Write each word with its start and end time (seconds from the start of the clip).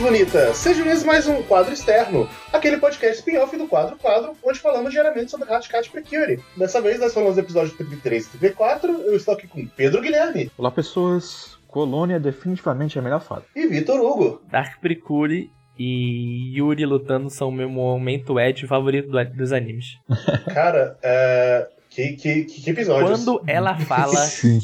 pessoas 0.00 0.02
bonitas! 0.02 0.56
Sejam 0.56 0.84
bem 0.84 1.04
mais 1.04 1.26
um 1.26 1.42
Quadro 1.42 1.72
Externo, 1.72 2.28
aquele 2.52 2.78
podcast 2.78 3.18
spin-off 3.18 3.56
do 3.56 3.68
Quadro 3.68 3.96
Quadro, 3.96 4.32
onde 4.42 4.58
falamos 4.58 4.90
diariamente 4.90 5.30
sobre 5.30 5.52
Hatcat 5.52 5.90
Precure. 5.90 6.40
Dessa 6.56 6.80
vez 6.80 6.98
nós 6.98 7.12
falamos 7.12 7.36
do 7.36 7.40
episódio 7.40 7.76
33 7.76 8.26
e 8.26 8.38
34, 8.38 8.90
eu 9.02 9.16
estou 9.16 9.34
aqui 9.34 9.46
com 9.46 9.66
Pedro 9.66 10.00
Guilherme. 10.00 10.50
Olá 10.56 10.70
pessoas, 10.70 11.58
Colônia 11.68 12.16
é 12.16 12.20
definitivamente 12.20 12.98
a 12.98 13.02
melhor 13.02 13.20
fada. 13.20 13.44
E 13.54 13.66
Vitor 13.66 14.00
Hugo. 14.00 14.42
Dark 14.50 14.80
Precure 14.80 15.50
e 15.78 16.56
Yuri 16.56 16.86
lutando 16.86 17.28
são 17.28 17.48
o 17.48 17.52
meu 17.52 17.68
momento 17.68 18.40
Ed 18.40 18.66
favorito 18.66 19.10
do, 19.10 19.24
dos 19.24 19.52
animes. 19.52 19.98
Cara, 20.52 20.96
é... 21.02 21.68
Que, 21.90 22.12
que, 22.12 22.44
que 22.44 22.70
episódio? 22.70 23.08
Quando 23.08 23.42
ela 23.48 23.76
fala 23.76 24.14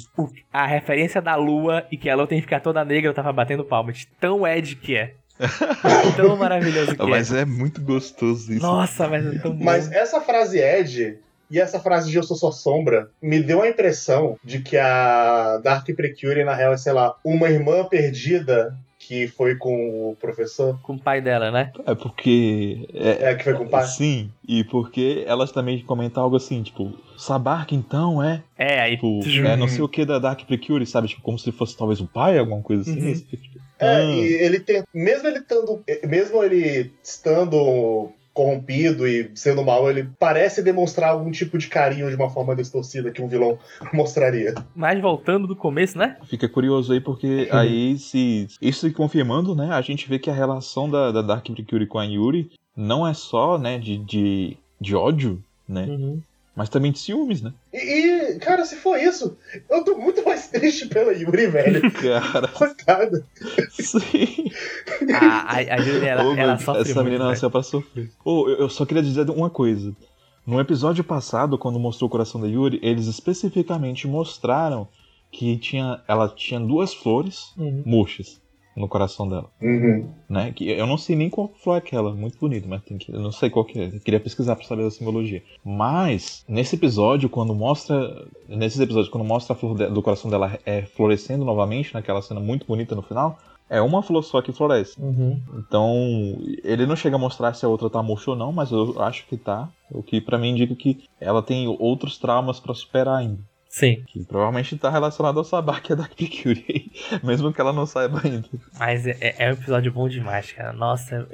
a 0.53 0.65
referência 0.65 1.21
da 1.21 1.35
lua 1.35 1.85
e 1.91 1.97
que 1.97 2.09
ela 2.09 2.25
tem 2.25 2.39
que 2.39 2.43
ficar 2.43 2.61
toda 2.61 2.85
negra, 2.85 3.11
eu 3.11 3.15
tava 3.15 3.33
batendo 3.33 3.65
palmas. 3.65 4.07
Tão 4.21 4.47
Ed 4.47 4.77
que 4.77 4.95
é. 4.95 5.15
tão 6.17 6.37
maravilhoso 6.37 6.97
que 6.97 7.03
mas 7.03 7.33
é. 7.33 7.35
Mas 7.37 7.43
é 7.43 7.45
muito 7.45 7.81
gostoso 7.81 8.53
isso. 8.53 8.63
Nossa, 8.63 9.09
mas 9.09 9.27
é 9.27 9.39
tão 9.39 9.53
bom. 9.53 9.65
Mas 9.65 9.91
essa 9.93 10.21
frase 10.21 10.59
Ed 10.59 11.19
e 11.51 11.61
essa 11.61 11.79
frase 11.79 12.11
de 12.11 12.17
Eu 12.17 12.23
Sou 12.23 12.37
Só 12.37 12.51
Sombra 12.51 13.09
me 13.23 13.41
deu 13.41 13.63
a 13.63 13.69
impressão 13.69 14.37
de 14.45 14.61
que 14.61 14.77
a 14.77 15.59
Dark 15.63 15.87
Precure, 15.95 16.45
na 16.45 16.55
real, 16.55 16.73
é, 16.73 16.77
sei 16.77 16.93
lá, 16.93 17.15
uma 17.25 17.49
irmã 17.49 17.85
perdida 17.85 18.77
que 18.99 19.29
foi 19.29 19.55
com 19.55 20.11
o 20.11 20.17
professor. 20.17 20.81
Com 20.83 20.95
o 20.95 20.99
pai 20.99 21.21
dela, 21.21 21.51
né? 21.51 21.71
É 21.87 21.95
porque. 21.95 22.89
É, 22.93 23.31
é 23.31 23.35
que 23.37 23.45
foi 23.45 23.55
com 23.55 23.65
o 23.65 23.69
pai? 23.69 23.87
Sim, 23.87 24.33
e 24.47 24.65
porque 24.65 25.23
elas 25.29 25.53
também 25.53 25.81
comentam 25.85 26.25
algo 26.25 26.35
assim, 26.35 26.63
tipo, 26.63 26.93
Sabark 27.17 27.73
então 27.73 28.21
é. 28.21 28.43
É, 28.59 28.81
aí. 28.81 28.97
Tipo, 28.97 29.21
é 29.47 29.57
não 29.57 29.69
sei 29.69 29.83
o 29.83 29.89
que 29.89 30.05
da 30.05 30.19
Dark 30.19 30.43
Precure, 30.45 30.85
sabe? 30.85 31.07
Tipo, 31.07 31.23
como 31.23 31.39
se 31.39 31.53
fosse 31.53 31.77
talvez 31.77 32.01
o 32.01 32.07
pai, 32.07 32.37
alguma 32.37 32.63
coisa 32.63 32.83
assim. 32.83 33.01
Uhum. 33.01 33.15
Tipo, 33.15 33.61
é, 33.79 33.97
ah. 33.97 34.03
e 34.03 34.21
ele 34.21 34.61
tem. 34.61 34.83
Mesmo 34.93 35.29
ele 35.29 35.39
estando. 35.39 35.83
Mesmo 36.05 36.43
ele 36.43 36.93
estando 37.03 38.13
corrompido 38.37 39.09
e 39.09 39.31
sendo 39.35 39.65
mal, 39.65 39.89
ele 39.89 40.11
parece 40.19 40.63
demonstrar 40.63 41.13
algum 41.13 41.31
tipo 41.31 41.57
de 41.57 41.69
carinho 41.69 42.11
de 42.11 42.17
uma 42.17 42.29
forma 42.29 42.55
distorcida 42.55 43.11
que 43.11 43.23
um 43.23 43.29
vilão 43.29 43.59
mostraria. 43.95 44.55
Mas 44.75 45.01
voltando 45.01 45.47
do 45.47 45.57
começo, 45.57 45.97
né? 45.97 46.19
Fica 46.27 46.47
curioso 46.47 46.93
aí, 46.93 47.01
porque 47.01 47.49
aí 47.51 47.99
se. 47.99 48.47
Isso 48.61 48.87
se 48.87 48.93
confirmando, 48.93 49.55
né? 49.55 49.71
A 49.73 49.81
gente 49.81 50.07
vê 50.07 50.19
que 50.19 50.29
a 50.29 50.35
relação 50.35 50.89
da, 50.91 51.11
da 51.11 51.23
Dark 51.23 51.47
Precure 51.47 51.87
com 51.87 51.99
a 51.99 52.05
Yuri 52.05 52.51
não 52.77 53.07
é 53.07 53.15
só, 53.15 53.57
né, 53.57 53.79
de, 53.79 53.97
de, 53.97 54.57
de 54.79 54.95
ódio, 54.95 55.43
né? 55.67 55.87
Uhum. 55.89 56.21
Mas 56.57 56.71
também 56.71 56.91
de 56.91 56.99
ciúmes, 56.99 57.43
né? 57.43 57.53
E, 57.71 57.77
e, 57.77 58.39
cara, 58.39 58.65
se 58.65 58.77
for 58.77 58.99
isso, 58.99 59.37
eu 59.69 59.85
tô 59.85 59.95
muito 59.99 60.25
mais 60.25 60.49
triste 60.49 60.87
pela 60.87 61.13
Yuri, 61.13 61.49
velho. 61.49 61.93
Cara. 61.93 62.49
Coitada. 62.49 63.27
Sim. 63.71 64.51
A, 65.13 65.53
a, 65.53 65.57
a 65.59 65.77
Yuri, 65.77 66.07
ela, 66.07 66.25
Ô, 66.25 66.33
ela 66.35 66.55
meu, 66.57 66.65
sofre 66.65 66.81
Essa 66.83 66.95
muito, 66.95 67.05
menina 67.05 67.29
nasceu 67.29 67.51
pra 67.51 67.63
sofrer. 67.63 68.11
Ô, 68.25 68.49
eu, 68.49 68.57
eu 68.61 68.69
só 68.71 68.87
queria 68.87 69.03
dizer 69.03 69.29
uma 69.29 69.51
coisa. 69.51 69.95
No 70.47 70.59
episódio 70.59 71.05
passado, 71.05 71.59
quando 71.59 71.79
mostrou 71.79 72.09
o 72.09 72.11
coração 72.11 72.41
da 72.41 72.47
Yuri, 72.47 72.81
eles 72.83 73.07
especificamente 73.07 74.07
mostraram 74.09 74.89
que 75.31 75.59
tinha, 75.59 76.01
ela 76.09 76.29
tinha 76.29 76.59
duas 76.59 76.95
flores 76.95 77.53
Uhum. 77.59 77.83
murchas 77.85 78.41
no 78.77 78.87
coração 78.89 79.27
dela, 79.29 79.47
Uhum. 79.61 80.09
né? 80.29 80.53
Que 80.53 80.69
eu 80.71 80.87
não 80.87 80.99
sei 80.99 81.17
nem 81.17 81.31
qual 81.31 81.51
flor 81.63 81.77
é 81.77 81.79
aquela, 81.79 82.13
muito 82.15 82.39
bonito, 82.39 82.69
mas 82.69 82.83
tem 82.83 82.99
que, 82.99 83.11
eu 83.13 83.21
não 83.21 83.33
sei 83.33 83.49
qual 83.49 83.65
que 83.65 83.79
é. 83.79 83.87
Eu 83.87 84.01
queria 84.01 84.21
pesquisar 84.21 84.55
pra 84.55 84.67
saber 84.67 84.85
a 84.85 84.91
simbologia. 84.91 85.43
Mas 85.65 86.45
nesse 86.49 86.77
episódio, 86.77 87.29
quando 87.29 87.55
mostra, 87.55 88.27
nesses 88.49 88.79
episódios 88.81 89.09
quando 89.11 89.25
mostra 89.25 89.55
a 89.55 89.59
flor 89.59 89.77
de- 89.77 89.89
do 89.89 90.03
coração 90.03 90.31
dela 90.31 90.59
é, 90.67 90.83
florescendo 90.83 91.45
novamente, 91.45 91.95
naquela 91.95 92.21
cena 92.21 92.39
muito 92.41 92.67
bonita 92.67 92.95
no 92.95 93.03
final, 93.03 93.39
é 93.69 93.81
uma 93.83 94.03
flor 94.03 94.23
só 94.23 94.41
que 94.43 94.53
floresce. 94.53 94.95
Uhum. 95.01 95.41
Então, 95.59 95.93
ele 96.63 96.87
não 96.87 96.95
chega 96.97 97.17
a 97.17 97.19
mostrar 97.19 97.53
se 97.55 97.65
a 97.65 97.69
outra 97.69 97.91
tá 97.91 98.03
murcha 98.03 98.31
ou 98.31 98.37
não, 98.37 98.53
mas 98.53 98.71
eu 98.71 98.95
acho 99.03 99.27
que 99.27 99.37
tá. 99.37 99.69
O 99.91 100.03
que 100.03 100.21
pra 100.21 100.39
mim 100.39 100.51
indica 100.51 100.75
que 100.75 101.03
ela 101.21 101.43
tem 101.43 101.67
outros 101.81 102.17
traumas 102.19 102.61
pra 102.61 102.75
superar 102.75 103.17
ainda. 103.19 103.39
Sim. 103.69 104.03
Que 104.07 104.25
provavelmente 104.25 104.77
tá 104.79 104.91
relacionado 104.91 105.39
ao 105.39 105.45
Sabak 105.45 105.91
e 105.91 105.93
a 105.93 105.97
Dark 105.97 106.15
Precure, 106.15 106.91
mesmo 107.23 107.53
que 107.53 107.61
ela 107.61 107.73
não 107.73 107.87
saiba 107.87 108.21
ainda. 108.25 108.49
Mas 108.79 109.07
é, 109.07 109.35
é 109.39 109.49
um 109.49 109.53
episódio 109.53 109.93
bom 109.93 110.09
demais, 110.09 110.53
cara. 110.53 110.73
Nossa, 110.73 111.29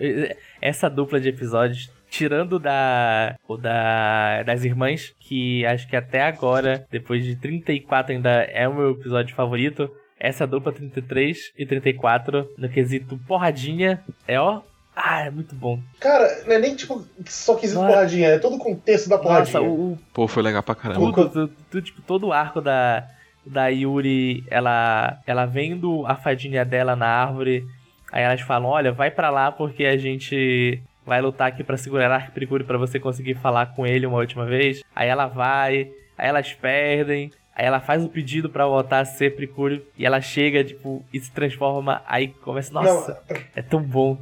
essa 0.61 0.89
dupla 0.89 1.21
de 1.21 1.29
episódios, 1.29 1.91
tirando 2.11 2.59
da, 2.59 3.37
o 3.47 3.57
da 3.57 4.43
das 4.43 4.65
irmãs, 4.65 5.15
que 5.21 5.65
acho 5.67 5.87
que 5.89 5.97
até 5.97 6.23
agora, 6.23 6.87
depois 6.91 7.25
de 7.25 7.37
34 7.37 8.13
ainda 8.13 8.31
é 8.31 8.67
o 8.67 8.75
meu 8.75 8.91
episódio 8.93 9.35
favorito. 9.35 9.91
Essa 10.19 10.47
dupla 10.47 10.73
33 10.73 11.53
e 11.59 11.67
34, 11.67 12.49
no 12.57 12.69
quesito 12.69 13.19
porradinha, 13.27 14.03
é 14.27 14.39
ó. 14.39 14.63
Ah, 14.95 15.21
é 15.21 15.31
muito 15.31 15.55
bom. 15.55 15.81
Cara, 15.99 16.45
não 16.47 16.55
é 16.55 16.59
nem 16.59 16.77
tipo 16.77 17.07
só 17.27 17.55
quis 17.55 17.73
Nossa. 17.73 17.87
porradinha, 17.87 18.29
é 18.29 18.39
todo 18.39 18.57
o 18.57 18.59
contexto 18.59 19.09
da 19.09 19.19
porradinha. 19.19 19.61
Nossa, 19.61 19.73
o, 19.73 19.99
Pô, 20.13 20.29
foi 20.29 20.43
legal 20.43 20.63
pra 20.63 20.75
caramba. 20.75 21.01
tudo, 21.01 21.31
tudo, 21.31 21.53
tudo, 21.71 21.83
tipo, 21.83 22.03
todo 22.03 22.27
o 22.27 22.33
arco 22.33 22.61
da, 22.61 23.09
da 23.45 23.69
Yuri, 23.69 24.45
ela, 24.51 25.19
ela 25.27 25.47
vendo 25.47 26.05
a 26.07 26.15
fadinha 26.15 26.65
dela 26.65 26.95
na 26.95 27.07
árvore, 27.07 27.65
aí 28.13 28.23
elas 28.23 28.43
falam, 28.43 28.69
olha, 28.69 28.93
vai 28.93 29.11
pra 29.11 29.31
lá 29.31 29.51
porque 29.51 29.85
a 29.85 29.97
gente 29.97 30.83
vai 31.07 31.21
lutar 31.21 31.49
aqui 31.49 31.65
pra 31.65 31.77
segurar 31.77 32.11
a 32.11 32.15
Ark 32.15 32.31
Precure 32.33 32.63
pra 32.63 32.79
você 32.79 33.01
conseguir 33.01 33.35
falar 33.35 33.75
com 33.75 33.87
ele 33.87 34.07
uma 34.07 34.19
última 34.19 34.45
vez. 34.45 34.83
Aí 34.95 35.09
ela 35.09 35.27
vai, 35.27 35.91
aí 36.19 36.29
elas 36.29 36.53
perdem, 36.53 37.31
aí 37.57 37.65
ela 37.65 37.81
faz 37.81 38.05
o 38.05 38.09
pedido 38.09 38.51
pra 38.51 38.67
voltar 38.67 39.01
a 39.01 39.05
ser 39.07 39.35
Precure, 39.35 39.85
e 39.97 40.05
ela 40.05 40.21
chega, 40.21 40.63
tipo, 40.63 41.03
e 41.13 41.19
se 41.19 41.33
transforma, 41.33 42.03
aí 42.07 42.29
começa, 42.29 42.73
nossa, 42.73 43.21
é 43.57 43.63
tão 43.63 43.83
bom. 43.83 44.19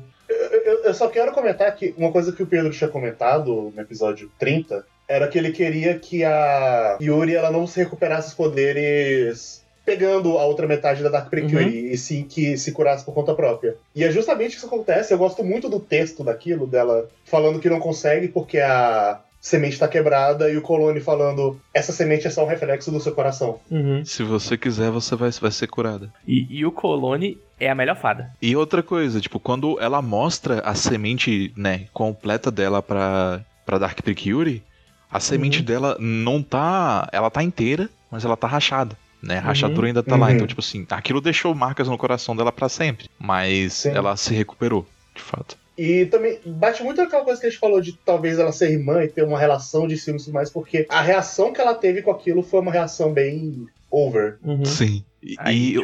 Eu, 0.84 0.94
só 0.94 1.08
quero 1.08 1.32
comentar 1.32 1.74
que 1.74 1.94
uma 1.96 2.10
coisa 2.12 2.32
que 2.32 2.42
o 2.42 2.46
Pedro 2.46 2.70
tinha 2.70 2.88
comentado 2.88 3.72
no 3.74 3.80
episódio 3.82 4.30
30 4.38 4.84
era 5.08 5.26
que 5.28 5.36
ele 5.38 5.50
queria 5.52 5.98
que 5.98 6.24
a 6.24 6.96
Yuri 7.00 7.34
ela 7.34 7.50
não 7.50 7.66
se 7.66 7.78
recuperasse 7.82 8.28
os 8.28 8.34
poderes 8.34 9.60
pegando 9.84 10.38
a 10.38 10.44
outra 10.44 10.68
metade 10.68 11.02
da 11.02 11.08
Dark 11.08 11.28
Precure, 11.30 11.64
Uhum. 11.64 11.70
e 11.92 11.96
sim 11.98 12.22
que 12.22 12.56
se 12.56 12.70
curasse 12.70 13.04
por 13.04 13.12
conta 13.12 13.34
própria. 13.34 13.74
E 13.94 14.04
é 14.04 14.10
justamente 14.12 14.52
isso 14.56 14.68
que 14.68 14.72
acontece. 14.74 15.12
Eu 15.12 15.18
gosto 15.18 15.42
muito 15.42 15.68
do 15.68 15.80
texto 15.80 16.22
daquilo, 16.22 16.66
dela 16.66 17.08
falando 17.24 17.58
que 17.58 17.68
não 17.68 17.80
consegue 17.80 18.28
porque 18.28 18.60
a 18.60 19.20
semente 19.40 19.78
tá 19.78 19.88
quebrada 19.88 20.50
e 20.50 20.56
o 20.56 20.62
Colone 20.62 21.00
falando 21.00 21.58
essa 21.72 21.92
semente 21.92 22.26
é 22.26 22.30
só 22.30 22.44
um 22.44 22.48
reflexo 22.48 22.90
do 22.90 23.00
seu 23.00 23.12
coração. 23.14 23.58
Uhum. 23.70 24.04
Se 24.04 24.22
você 24.22 24.56
quiser, 24.58 24.90
você 24.90 25.16
vai, 25.16 25.30
vai 25.30 25.50
ser 25.50 25.66
curada. 25.66 26.12
E, 26.26 26.46
e 26.50 26.66
o 26.66 26.70
Colone 26.72 27.38
é 27.58 27.70
a 27.70 27.74
melhor 27.74 27.96
fada. 27.96 28.30
E 28.40 28.54
outra 28.54 28.82
coisa, 28.82 29.20
tipo, 29.20 29.40
quando 29.40 29.78
ela 29.80 30.02
mostra 30.02 30.60
a 30.60 30.74
semente, 30.74 31.52
né, 31.56 31.86
completa 31.92 32.50
dela 32.50 32.82
pra, 32.82 33.40
pra 33.64 33.78
Dark 33.78 34.00
Precure, 34.02 34.62
a 35.10 35.18
semente 35.20 35.58
Uhum. 35.60 35.64
dela 35.64 35.96
não 35.98 36.42
tá. 36.42 37.08
Ela 37.12 37.30
tá 37.30 37.42
inteira, 37.42 37.88
mas 38.10 38.24
ela 38.24 38.36
tá 38.36 38.46
rachada. 38.46 38.96
Né? 39.22 39.36
A 39.38 39.42
rachadura 39.42 39.86
ainda 39.86 40.02
tá 40.02 40.16
lá. 40.16 40.28
Uhum. 40.28 40.32
Então, 40.32 40.46
tipo 40.46 40.60
assim, 40.60 40.86
aquilo 40.90 41.20
deixou 41.20 41.54
marcas 41.54 41.88
no 41.88 41.98
coração 41.98 42.34
dela 42.34 42.50
pra 42.52 42.68
sempre. 42.70 43.06
Mas 43.18 43.74
Sim. 43.74 43.90
ela 43.90 44.16
se 44.16 44.32
recuperou, 44.32 44.86
de 45.14 45.20
fato. 45.20 45.58
E 45.82 46.04
também 46.06 46.38
bate 46.44 46.82
muito 46.82 47.00
aquela 47.00 47.24
coisa 47.24 47.40
que 47.40 47.46
a 47.46 47.50
gente 47.50 47.58
falou 47.58 47.80
de 47.80 47.92
talvez 48.04 48.38
ela 48.38 48.52
ser 48.52 48.70
irmã 48.70 49.02
e 49.02 49.08
ter 49.08 49.22
uma 49.24 49.38
relação 49.38 49.88
de 49.88 49.96
ciúmes 49.96 50.22
e 50.22 50.24
tudo 50.26 50.34
mais, 50.34 50.50
porque 50.50 50.86
a 50.90 51.00
reação 51.00 51.52
que 51.54 51.60
ela 51.60 51.74
teve 51.74 52.02
com 52.02 52.10
aquilo 52.10 52.42
foi 52.42 52.60
uma 52.60 52.70
reação 52.70 53.12
bem 53.14 53.66
over. 53.90 54.38
Uhum. 54.44 54.64
Sim. 54.64 55.02
E, 55.22 55.36
e 55.50 55.74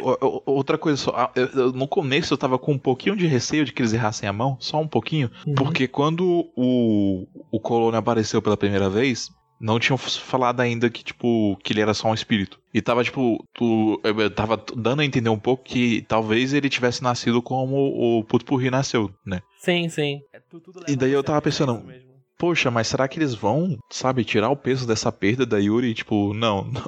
outra 0.45 0.77
coisa 0.77 0.97
só, 0.97 1.31
eu- 1.35 1.71
no 1.73 1.87
começo 1.87 2.31
eu 2.33 2.37
tava 2.37 2.59
com 2.59 2.73
um 2.73 2.77
pouquinho 2.77 3.15
de 3.15 3.25
receio 3.25 3.65
de 3.65 3.71
que 3.73 3.81
eles 3.81 3.93
errassem 3.93 4.29
a 4.29 4.33
mão, 4.33 4.55
só 4.59 4.79
um 4.79 4.87
pouquinho, 4.87 5.31
Uhum. 5.47 5.55
porque 5.55 5.87
quando 5.87 6.47
o, 6.55 7.25
o 7.51 7.59
Colono 7.59 7.97
apareceu 7.97 8.39
pela 8.41 8.55
primeira 8.57 8.89
vez, 8.89 9.31
não 9.59 9.79
tinham 9.79 9.97
falado 9.97 10.59
ainda 10.59 10.89
que, 10.89 11.03
tipo, 11.03 11.57
que 11.63 11.73
ele 11.73 11.81
era 11.81 11.93
só 11.93 12.09
um 12.09 12.13
espírito. 12.13 12.59
E 12.73 12.81
tava, 12.81 13.03
tipo, 13.03 13.43
tu, 13.53 13.99
tava 14.35 14.61
dando 14.75 15.01
a 15.01 15.05
entender 15.05 15.29
um 15.29 15.39
pouco 15.39 15.63
que 15.63 16.03
talvez 16.07 16.53
ele 16.53 16.69
tivesse 16.69 17.01
nascido 17.03 17.41
como 17.41 17.75
o 18.19 18.23
Putpurri 18.23 18.69
nasceu, 18.69 19.11
né? 19.25 19.41
Sim, 19.59 19.89
sim. 19.89 20.21
É 20.31 20.39
tu- 20.39 20.61
E 20.87 20.95
daí 20.95 21.11
eu 21.11 21.23
tava 21.23 21.41
pensando, 21.41 21.79
mesmo. 21.83 22.07
Poxa, 22.39 22.69
mas 22.69 22.85
será 22.87 23.07
que 23.07 23.17
eles 23.17 23.33
vão, 23.33 23.79
sabe, 23.89 24.23
tirar 24.23 24.51
o 24.51 24.55
peso 24.55 24.85
dessa 24.85 25.11
perda 25.11 25.43
da 25.43 25.57
Yuri? 25.57 25.95
Tipo, 25.95 26.35
não, 26.35 26.63
não. 26.71 26.87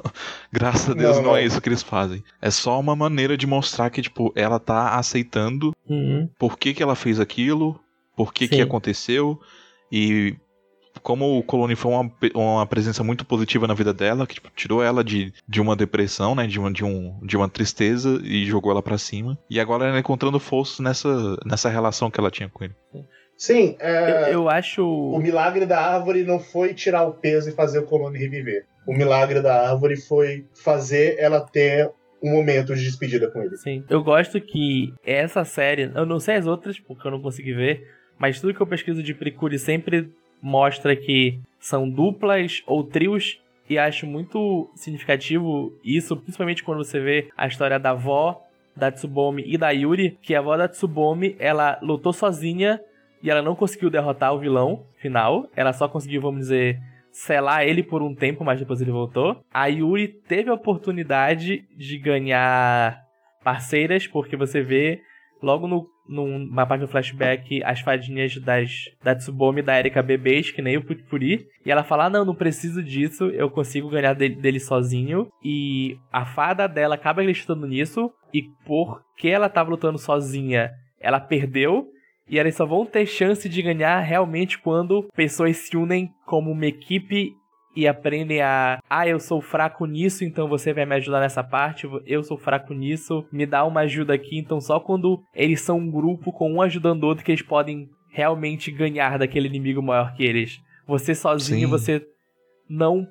graças 0.52 0.90
a 0.90 0.94
Deus 0.94 1.16
Não, 1.16 1.24
não, 1.24 1.36
é 1.36 1.40
não. 1.40 1.46
isso 1.48 1.60
que 1.60 1.68
eles 1.68 1.82
fazem. 1.82 2.22
É 2.40 2.52
só 2.52 2.78
uma 2.78 2.94
maneira 2.94 3.36
de 3.36 3.48
mostrar 3.48 3.90
que, 3.90 4.00
tipo, 4.00 4.32
ela 4.36 4.60
tá 4.60 4.94
aceitando 4.94 5.74
Uhum. 5.88 6.28
por 6.38 6.56
que, 6.56 6.72
que 6.72 6.80
ela 6.84 6.94
fez 6.94 7.18
aquilo, 7.18 7.80
por 8.16 8.32
que, 8.32 8.46
Sim. 8.46 8.54
que 8.54 8.62
aconteceu, 8.62 9.40
e 9.90 10.36
como 11.02 11.38
o 11.38 11.42
Colone 11.42 11.74
foi 11.76 11.92
uma, 11.92 12.12
uma 12.34 12.66
presença 12.66 13.02
muito 13.02 13.24
positiva 13.24 13.66
na 13.66 13.74
vida 13.74 13.92
dela, 13.92 14.26
que 14.26 14.34
tipo, 14.34 14.50
tirou 14.54 14.82
ela 14.82 15.02
de, 15.02 15.32
de 15.48 15.60
uma 15.60 15.76
depressão, 15.76 16.34
né, 16.34 16.46
de 16.46 16.58
uma, 16.58 16.72
de, 16.72 16.84
um, 16.84 17.18
de 17.22 17.36
uma 17.36 17.48
tristeza 17.48 18.20
e 18.22 18.44
jogou 18.46 18.72
ela 18.72 18.82
pra 18.82 18.98
cima. 18.98 19.38
E 19.48 19.58
agora 19.60 19.86
ela 19.86 19.98
encontrando 19.98 20.38
força 20.38 20.82
nessa, 20.82 21.36
nessa 21.44 21.68
relação 21.68 22.10
que 22.10 22.20
ela 22.20 22.30
tinha 22.30 22.48
com 22.48 22.64
ele. 22.64 22.74
Sim, 23.36 23.76
é, 23.80 24.24
Eu, 24.28 24.42
eu 24.42 24.48
acho. 24.50 24.84
o 24.86 25.18
milagre 25.18 25.64
da 25.64 25.80
árvore 25.80 26.24
não 26.24 26.38
foi 26.38 26.74
tirar 26.74 27.04
o 27.04 27.12
peso 27.14 27.48
e 27.48 27.52
fazer 27.52 27.78
o 27.78 27.86
Colone 27.86 28.18
reviver. 28.18 28.66
O 28.86 28.92
milagre 28.92 29.40
da 29.40 29.70
árvore 29.70 29.96
foi 29.96 30.46
fazer 30.62 31.16
ela 31.18 31.40
ter 31.40 31.90
um 32.22 32.30
momento 32.32 32.74
de 32.74 32.84
despedida 32.84 33.30
com 33.30 33.40
ele. 33.42 33.56
Sim. 33.56 33.82
Eu 33.88 34.02
gosto 34.04 34.38
que 34.40 34.92
essa 35.02 35.42
série, 35.44 35.90
eu 35.94 36.04
não 36.04 36.20
sei 36.20 36.36
as 36.36 36.46
outras, 36.46 36.78
porque 36.78 37.06
eu 37.06 37.10
não 37.10 37.22
consegui 37.22 37.54
ver, 37.54 37.82
mas 38.18 38.38
tudo 38.38 38.52
que 38.52 38.60
eu 38.60 38.66
pesquiso 38.66 39.02
de 39.02 39.14
Precure 39.14 39.58
sempre 39.58 40.12
mostra 40.42 40.96
que 40.96 41.40
são 41.58 41.88
duplas 41.88 42.62
ou 42.66 42.84
trios 42.84 43.40
e 43.68 43.78
acho 43.78 44.06
muito 44.06 44.70
significativo 44.74 45.72
isso, 45.84 46.16
principalmente 46.16 46.64
quando 46.64 46.84
você 46.84 46.98
vê 46.98 47.28
a 47.36 47.46
história 47.46 47.78
da 47.78 47.90
avó 47.90 48.42
da 48.74 48.90
Tsubomi 48.90 49.44
e 49.46 49.56
da 49.58 49.70
Yuri, 49.70 50.18
que 50.22 50.34
a 50.34 50.38
avó 50.38 50.56
da 50.56 50.68
Tsubomi, 50.68 51.36
ela 51.38 51.78
lutou 51.82 52.12
sozinha 52.12 52.80
e 53.22 53.30
ela 53.30 53.42
não 53.42 53.54
conseguiu 53.54 53.90
derrotar 53.90 54.34
o 54.34 54.38
vilão 54.38 54.86
final, 54.96 55.46
ela 55.54 55.72
só 55.72 55.86
conseguiu, 55.86 56.22
vamos 56.22 56.40
dizer, 56.40 56.80
selar 57.12 57.64
ele 57.64 57.82
por 57.82 58.02
um 58.02 58.14
tempo, 58.14 58.44
mas 58.44 58.58
depois 58.58 58.80
ele 58.80 58.90
voltou. 58.90 59.40
A 59.52 59.66
Yuri 59.66 60.08
teve 60.08 60.50
a 60.50 60.54
oportunidade 60.54 61.64
de 61.76 61.98
ganhar 61.98 62.98
parceiras, 63.44 64.06
porque 64.06 64.36
você 64.36 64.62
vê 64.62 65.00
logo 65.42 65.66
no, 65.66 65.86
numa 66.10 66.66
parte 66.66 66.80
do 66.80 66.88
flashback 66.88 67.62
as 67.64 67.80
fadinhas 67.80 68.36
das, 68.36 68.90
da 69.02 69.14
Tsubomi 69.14 69.62
da 69.62 69.78
Erika 69.78 70.02
bebês, 70.02 70.50
que 70.50 70.60
nem 70.60 70.76
o 70.76 70.84
Putpuri. 70.84 71.46
E 71.64 71.70
ela 71.70 71.84
fala: 71.84 72.06
ah, 72.06 72.10
Não, 72.10 72.24
não 72.24 72.34
preciso 72.34 72.82
disso, 72.82 73.24
eu 73.26 73.48
consigo 73.48 73.88
ganhar 73.88 74.14
dele, 74.14 74.34
dele 74.34 74.58
sozinho. 74.58 75.28
E 75.42 75.96
a 76.12 76.26
fada 76.26 76.66
dela 76.66 76.96
acaba 76.96 77.22
acreditando 77.22 77.66
nisso, 77.66 78.10
e 78.34 78.42
porque 78.66 79.28
ela 79.28 79.48
tava 79.48 79.70
lutando 79.70 79.98
sozinha, 79.98 80.70
ela 81.00 81.20
perdeu. 81.20 81.86
E 82.28 82.38
eles 82.38 82.54
só 82.54 82.64
vão 82.64 82.86
ter 82.86 83.06
chance 83.06 83.48
de 83.48 83.60
ganhar 83.60 83.98
realmente 84.00 84.56
quando 84.56 85.08
pessoas 85.16 85.56
se 85.56 85.76
unem 85.76 86.10
como 86.24 86.52
uma 86.52 86.66
equipe 86.66 87.32
e 87.74 87.86
aprendem 87.86 88.40
a. 88.42 88.80
Ah, 88.88 89.06
eu 89.06 89.20
sou 89.20 89.40
fraco 89.40 89.86
nisso, 89.86 90.24
então 90.24 90.48
você 90.48 90.72
vai 90.72 90.84
me 90.84 90.94
ajudar 90.96 91.20
nessa 91.20 91.42
parte. 91.42 91.88
Eu 92.06 92.22
sou 92.22 92.36
fraco 92.36 92.74
nisso, 92.74 93.26
me 93.32 93.46
dá 93.46 93.64
uma 93.64 93.80
ajuda 93.80 94.14
aqui. 94.14 94.38
Então, 94.38 94.60
só 94.60 94.80
quando 94.80 95.22
eles 95.34 95.60
são 95.60 95.78
um 95.78 95.90
grupo 95.90 96.32
com 96.32 96.52
um 96.52 96.62
ajudando 96.62 97.04
o 97.04 97.06
outro 97.06 97.24
que 97.24 97.30
eles 97.30 97.42
podem 97.42 97.88
realmente 98.08 98.70
ganhar 98.70 99.18
daquele 99.18 99.48
inimigo 99.48 99.82
maior 99.82 100.14
que 100.14 100.24
eles. 100.24 100.58
Você 100.86 101.14
sozinho, 101.14 101.66
Sim. 101.68 101.70
você 101.70 102.06
não 102.68 103.06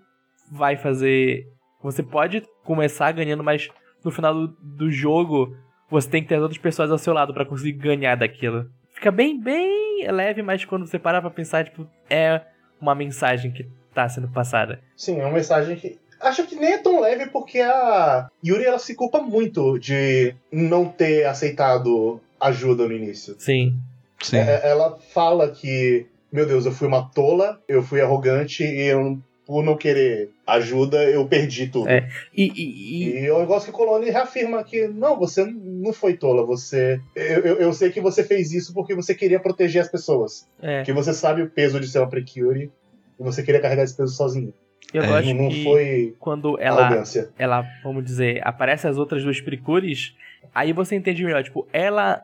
vai 0.52 0.76
fazer. 0.76 1.46
Você 1.82 2.04
pode 2.04 2.44
começar 2.64 3.12
ganhando, 3.14 3.44
mas 3.44 3.70
no 4.04 4.12
final 4.12 4.34
do, 4.34 4.48
do 4.62 4.92
jogo 4.92 5.56
você 5.90 6.10
tem 6.10 6.22
que 6.22 6.30
ter 6.30 6.40
outras 6.40 6.58
pessoas 6.58 6.92
ao 6.92 6.98
seu 6.98 7.14
lado 7.14 7.34
para 7.34 7.46
conseguir 7.46 7.74
ganhar 7.74 8.16
daquilo 8.16 8.70
fica 9.00 9.12
bem, 9.12 9.40
bem 9.40 10.12
leve, 10.12 10.42
mas 10.42 10.66
quando 10.66 10.86
você 10.86 11.00
parar 11.00 11.22
pra 11.22 11.32
pensar, 11.32 11.64
tipo, 11.64 11.88
é 12.10 12.42
uma 12.80 12.94
mensagem 12.94 13.52
que 13.52 13.66
tá 14.04 14.10
sendo 14.10 14.28
passada. 14.30 14.80
Sim, 14.96 15.20
é 15.20 15.26
uma 15.26 15.34
mensagem 15.34 15.76
que. 15.76 15.98
Acho 16.20 16.46
que 16.46 16.56
nem 16.56 16.74
é 16.74 16.78
tão 16.78 17.00
leve 17.00 17.28
porque 17.28 17.60
a 17.62 18.30
Yuri 18.46 18.66
ela 18.66 18.80
se 18.80 18.94
culpa 18.94 19.22
muito 19.22 19.80
de 19.80 20.36
não 20.52 20.86
ter 20.86 21.26
aceitado 21.26 22.20
ajuda 22.40 22.86
no 22.86 22.94
início. 22.94 23.36
Sim. 23.40 23.80
Sim. 24.22 24.38
É, 24.38 24.70
ela 24.70 24.98
fala 25.14 25.50
que, 25.50 26.06
meu 26.30 26.46
Deus, 26.46 26.66
eu 26.66 26.74
fui 26.74 26.90
uma 26.90 27.10
tola, 27.10 27.62
eu 27.70 27.82
fui 27.82 28.02
arrogante 28.02 28.64
e 28.64 28.82
eu 28.88 29.18
por 29.50 29.64
não 29.64 29.76
querer 29.76 30.30
ajuda, 30.46 31.04
eu 31.06 31.26
perdi 31.26 31.66
tudo. 31.68 31.90
É. 31.90 32.08
E, 32.32 32.44
e, 32.50 32.54
e... 32.54 33.20
e 33.22 33.26
eu 33.26 33.44
gosto 33.48 33.66
que 33.66 33.72
o 33.72 33.74
Colone 33.74 34.12
reafirma 34.12 34.64
que 34.64 34.88
não, 34.88 35.18
você 35.18 35.44
não 35.44 35.92
foi 35.92 36.16
tola, 36.16 36.46
você. 36.46 37.02
Eu, 37.16 37.40
eu, 37.40 37.56
eu, 37.56 37.74
sei 37.74 37.90
que 37.90 38.00
você 38.00 38.24
fez 38.24 38.52
isso 38.52 38.72
porque 38.76 38.94
você 38.94 39.16
queria 39.16 39.40
proteger 39.40 39.82
as 39.82 39.90
pessoas. 39.90 40.48
É. 40.62 40.84
Que 40.84 40.94
você 40.94 41.16
sabe 41.16 41.42
o 41.42 41.50
peso 41.50 41.80
de 41.80 41.88
ser 41.88 41.98
uma 41.98 42.08
Precure 42.08 42.72
e 43.20 43.24
você 43.24 43.44
queria 43.44 43.62
carregar 43.62 43.84
esse 43.84 43.96
peso 43.96 44.14
sozinho. 44.14 44.54
Eu 44.94 45.04
é, 45.04 45.08
gosto 45.08 45.34
não 45.34 45.50
que 45.50 45.64
foi 45.64 46.16
quando 46.20 46.60
ela, 46.60 47.04
ela, 47.38 47.66
vamos 47.84 48.04
dizer, 48.04 48.42
aparece 48.48 48.88
as 48.88 48.98
outras 48.98 49.24
duas 49.24 49.40
Precures, 49.40 50.16
aí 50.54 50.74
você 50.74 50.96
entende 50.96 51.24
melhor, 51.24 51.44
tipo, 51.44 51.68
ela 51.72 52.24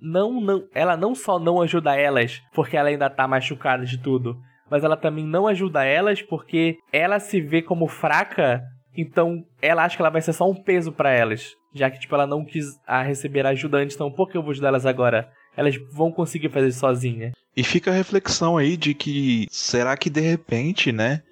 não, 0.00 0.40
não, 0.40 0.64
ela 0.74 0.96
não 0.96 1.14
só 1.14 1.38
não 1.38 1.60
ajuda 1.60 1.94
elas 1.94 2.42
porque 2.54 2.76
ela 2.76 2.88
ainda 2.88 3.10
tá 3.10 3.28
machucada 3.28 3.84
de 3.84 3.98
tudo, 3.98 4.38
mas 4.70 4.82
ela 4.82 4.96
também 4.96 5.26
não 5.26 5.46
ajuda 5.46 5.84
elas 5.84 6.22
porque 6.22 6.78
ela 6.92 7.20
se 7.20 7.40
vê 7.40 7.60
como 7.60 7.86
fraca, 7.86 8.62
então 8.96 9.44
ela 9.60 9.84
acha 9.84 9.96
que 9.96 10.02
ela 10.02 10.10
vai 10.10 10.22
ser 10.22 10.32
só 10.32 10.48
um 10.48 10.54
peso 10.54 10.90
para 10.90 11.10
elas, 11.10 11.54
já 11.74 11.90
que 11.90 12.00
tipo 12.00 12.14
ela 12.14 12.26
não 12.26 12.44
quis 12.44 12.66
a 12.86 13.02
receber 13.02 13.46
ajuda 13.46 13.78
antes, 13.78 13.94
então 13.94 14.10
por 14.10 14.30
que 14.30 14.38
eu 14.38 14.42
vou 14.42 14.52
ajudar 14.52 14.68
elas 14.68 14.86
agora? 14.86 15.28
Elas 15.56 15.76
vão 15.92 16.10
conseguir 16.10 16.48
fazer 16.48 16.72
sozinha. 16.72 17.32
E 17.56 17.62
fica 17.62 17.90
a 17.90 17.94
reflexão 17.94 18.56
aí 18.56 18.76
de 18.76 18.94
que 18.94 19.46
será 19.50 19.96
que 19.96 20.10
de 20.10 20.20
repente, 20.20 20.90
né, 20.90 21.22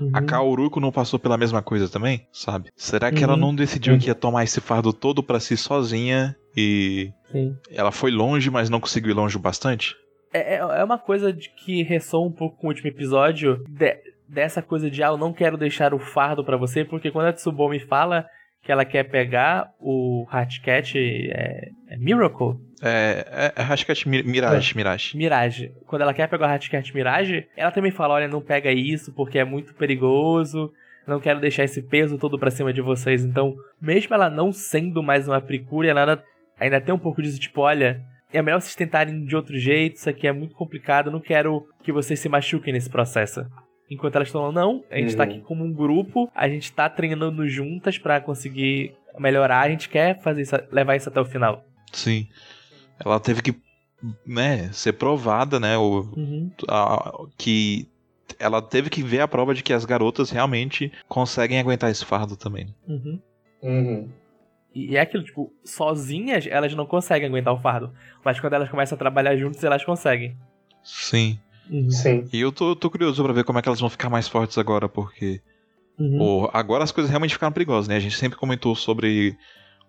Uhum. 0.00 0.10
A 0.12 0.22
Kauruko 0.22 0.80
não 0.80 0.92
passou 0.92 1.18
pela 1.18 1.38
mesma 1.38 1.62
coisa 1.62 1.88
também, 1.88 2.26
sabe? 2.32 2.70
Será 2.76 3.10
que 3.10 3.18
uhum. 3.18 3.24
ela 3.24 3.36
não 3.36 3.54
decidiu 3.54 3.94
uhum. 3.94 3.98
que 3.98 4.08
ia 4.08 4.14
tomar 4.14 4.44
esse 4.44 4.60
fardo 4.60 4.92
todo 4.92 5.22
para 5.22 5.40
si 5.40 5.56
sozinha 5.56 6.36
e 6.56 7.10
Sim. 7.32 7.56
ela 7.70 7.90
foi 7.90 8.10
longe, 8.10 8.50
mas 8.50 8.68
não 8.68 8.80
conseguiu 8.80 9.12
ir 9.12 9.14
longe 9.14 9.36
o 9.36 9.40
bastante? 9.40 9.96
É, 10.32 10.54
é, 10.54 10.56
é 10.56 10.84
uma 10.84 10.98
coisa 10.98 11.32
de 11.32 11.48
que 11.50 11.82
ressoa 11.82 12.26
um 12.26 12.32
pouco 12.32 12.58
com 12.58 12.66
o 12.66 12.70
último 12.70 12.88
episódio, 12.88 13.64
de, 13.68 13.96
dessa 14.28 14.60
coisa 14.60 14.90
de, 14.90 15.02
ah, 15.02 15.08
eu 15.08 15.16
não 15.16 15.32
quero 15.32 15.56
deixar 15.56 15.94
o 15.94 15.98
fardo 15.98 16.44
para 16.44 16.56
você, 16.56 16.84
porque 16.84 17.10
quando 17.10 17.28
a 17.28 17.32
Tsubomi 17.32 17.80
fala 17.80 18.26
que 18.66 18.72
ela 18.72 18.84
quer 18.84 19.04
pegar 19.04 19.70
o 19.78 20.26
Hatcat, 20.28 20.98
é, 20.98 21.68
é 21.88 21.96
Miracle? 21.96 22.56
É, 22.82 23.52
é, 23.56 23.62
é 23.62 23.62
Hatcat 23.62 24.08
Mirage, 24.08 24.72
é. 24.72 24.76
Mirage. 24.76 25.16
Mirage. 25.16 25.72
Quando 25.86 26.02
ela 26.02 26.12
quer 26.12 26.28
pegar 26.28 26.48
o 26.48 26.50
Hatcat 26.52 26.92
Mirage, 26.92 27.46
ela 27.56 27.70
também 27.70 27.92
fala, 27.92 28.14
olha, 28.14 28.26
não 28.26 28.40
pega 28.40 28.72
isso 28.72 29.12
porque 29.14 29.38
é 29.38 29.44
muito 29.44 29.72
perigoso, 29.74 30.72
não 31.06 31.20
quero 31.20 31.38
deixar 31.38 31.62
esse 31.62 31.80
peso 31.80 32.18
todo 32.18 32.40
pra 32.40 32.50
cima 32.50 32.72
de 32.72 32.82
vocês. 32.82 33.24
Então, 33.24 33.54
mesmo 33.80 34.12
ela 34.12 34.28
não 34.28 34.50
sendo 34.50 35.00
mais 35.00 35.28
uma 35.28 35.40
Precure, 35.40 35.86
ela 35.86 36.20
ainda 36.58 36.80
tem 36.80 36.92
um 36.92 36.98
pouco 36.98 37.22
disso, 37.22 37.38
tipo, 37.38 37.60
olha, 37.60 38.02
é 38.32 38.42
melhor 38.42 38.60
vocês 38.60 38.74
tentarem 38.74 39.24
de 39.24 39.36
outro 39.36 39.56
jeito, 39.56 39.94
isso 39.94 40.10
aqui 40.10 40.26
é 40.26 40.32
muito 40.32 40.56
complicado, 40.56 41.08
não 41.08 41.20
quero 41.20 41.64
que 41.84 41.92
vocês 41.92 42.18
se 42.18 42.28
machuquem 42.28 42.72
nesse 42.72 42.90
processo. 42.90 43.46
Enquanto 43.90 44.16
elas 44.16 44.28
estão 44.28 44.50
não, 44.50 44.84
a 44.90 44.96
gente 44.96 45.16
tá 45.16 45.22
uhum. 45.22 45.28
tá 45.28 45.34
aqui 45.34 45.44
como 45.44 45.64
um 45.64 45.72
grupo, 45.72 46.30
a 46.34 46.48
gente 46.48 46.72
tá 46.72 46.88
treinando 46.88 47.48
juntas 47.48 47.98
para 47.98 48.20
conseguir 48.20 48.94
melhorar, 49.18 49.60
a 49.60 49.70
gente 49.70 49.88
quer 49.88 50.20
fazer 50.20 50.42
isso, 50.42 50.56
levar 50.72 50.96
isso 50.96 51.08
até 51.08 51.20
o 51.20 51.24
final. 51.24 51.64
Sim. 51.92 52.28
Ela 52.98 53.20
teve 53.20 53.42
que, 53.42 53.54
né, 54.26 54.70
ser 54.72 54.94
provada, 54.94 55.60
né, 55.60 55.76
o, 55.76 56.00
uhum. 56.16 56.50
a, 56.68 57.26
que 57.36 57.88
ela 58.38 58.60
teve 58.60 58.90
que 58.90 59.02
ver 59.02 59.20
a 59.20 59.28
prova 59.28 59.54
de 59.54 59.62
que 59.62 59.72
as 59.72 59.84
garotas 59.84 60.30
realmente 60.30 60.92
conseguem 61.08 61.58
aguentar 61.58 61.90
esse 61.90 62.04
fardo 62.04 62.36
também. 62.36 62.74
Uhum. 62.88 63.20
Uhum. 63.62 64.08
E 64.74 64.96
é 64.96 65.00
aquilo, 65.00 65.24
tipo, 65.24 65.50
sozinhas 65.64 66.46
elas 66.46 66.74
não 66.74 66.84
conseguem 66.84 67.28
aguentar 67.28 67.54
o 67.54 67.58
fardo. 67.58 67.92
Mas 68.22 68.38
quando 68.38 68.52
elas 68.52 68.68
começam 68.68 68.96
a 68.96 68.98
trabalhar 68.98 69.34
juntas, 69.36 69.64
elas 69.64 69.82
conseguem. 69.82 70.36
Sim. 70.82 71.38
Uhum. 71.70 71.90
Sim. 71.90 72.28
E 72.32 72.40
eu 72.40 72.52
tô, 72.52 72.76
tô, 72.76 72.90
curioso 72.90 73.22
para 73.22 73.32
ver 73.32 73.44
como 73.44 73.58
é 73.58 73.62
que 73.62 73.68
elas 73.68 73.80
vão 73.80 73.90
ficar 73.90 74.10
mais 74.10 74.28
fortes 74.28 74.58
agora, 74.58 74.88
porque. 74.88 75.40
Uhum. 75.98 76.46
agora 76.52 76.84
as 76.84 76.92
coisas 76.92 77.08
realmente 77.08 77.32
ficaram 77.32 77.52
perigosas, 77.52 77.88
né? 77.88 77.96
A 77.96 78.00
gente 78.00 78.18
sempre 78.18 78.38
comentou 78.38 78.74
sobre 78.74 79.34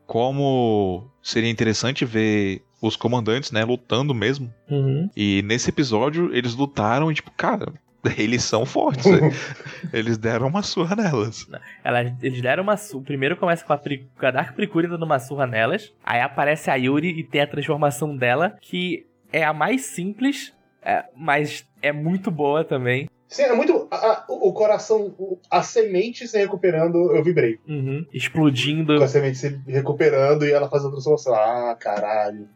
como 0.06 1.12
seria 1.22 1.50
interessante 1.50 2.06
ver 2.06 2.64
os 2.82 2.96
comandantes, 2.96 3.52
né, 3.52 3.64
lutando 3.66 4.14
mesmo. 4.14 4.52
Uhum. 4.70 5.10
E 5.16 5.42
nesse 5.44 5.70
episódio 5.70 6.34
eles 6.34 6.56
lutaram 6.56 7.12
e, 7.12 7.16
tipo, 7.16 7.30
cara, 7.32 7.74
eles 8.18 8.44
são 8.44 8.66
fortes. 8.66 9.06
eles 9.92 10.18
deram 10.18 10.48
uma 10.48 10.62
surra 10.62 10.96
nelas. 10.96 11.46
Ela, 11.84 12.16
eles 12.22 12.42
deram 12.42 12.64
uma 12.64 12.78
surra. 12.78 13.04
Primeiro 13.04 13.36
começa 13.36 13.66
com 13.66 13.74
a, 13.74 13.78
com 13.78 14.26
a 14.26 14.32
Dark 14.32 14.56
Precure 14.56 14.88
dando 14.88 15.04
uma 15.04 15.20
surra 15.20 15.46
nelas. 15.46 15.94
Aí 16.04 16.22
aparece 16.22 16.70
a 16.70 16.76
Yuri 16.76 17.20
e 17.20 17.24
tem 17.24 17.42
a 17.42 17.48
transformação 17.48 18.16
dela, 18.16 18.56
que 18.62 19.06
é 19.32 19.44
a 19.44 19.54
mais 19.54 19.82
simples, 19.88 20.54
é, 20.88 21.04
mas 21.14 21.68
é 21.82 21.92
muito 21.92 22.32
boa 22.32 22.64
também. 22.64 23.10
Sim, 23.28 23.44
é 23.44 23.54
muito. 23.54 23.90
A, 23.92 23.96
a, 23.96 24.26
o 24.30 24.54
coração, 24.54 25.14
a 25.52 25.62
semente 25.62 26.26
se 26.28 26.38
recuperando, 26.38 27.14
eu 27.14 27.22
vibrei. 27.22 27.60
Uhum. 27.68 28.06
Explodindo. 28.14 28.98
Com 28.98 29.04
a 29.04 29.08
semente 29.08 29.38
se 29.38 29.62
recuperando 29.68 30.46
e 30.46 30.52
ela 30.52 30.70
fazendo 30.70 30.90
a 30.90 30.92
transformação. 30.92 31.36
Ah, 31.36 31.76
caralho. 31.78 32.48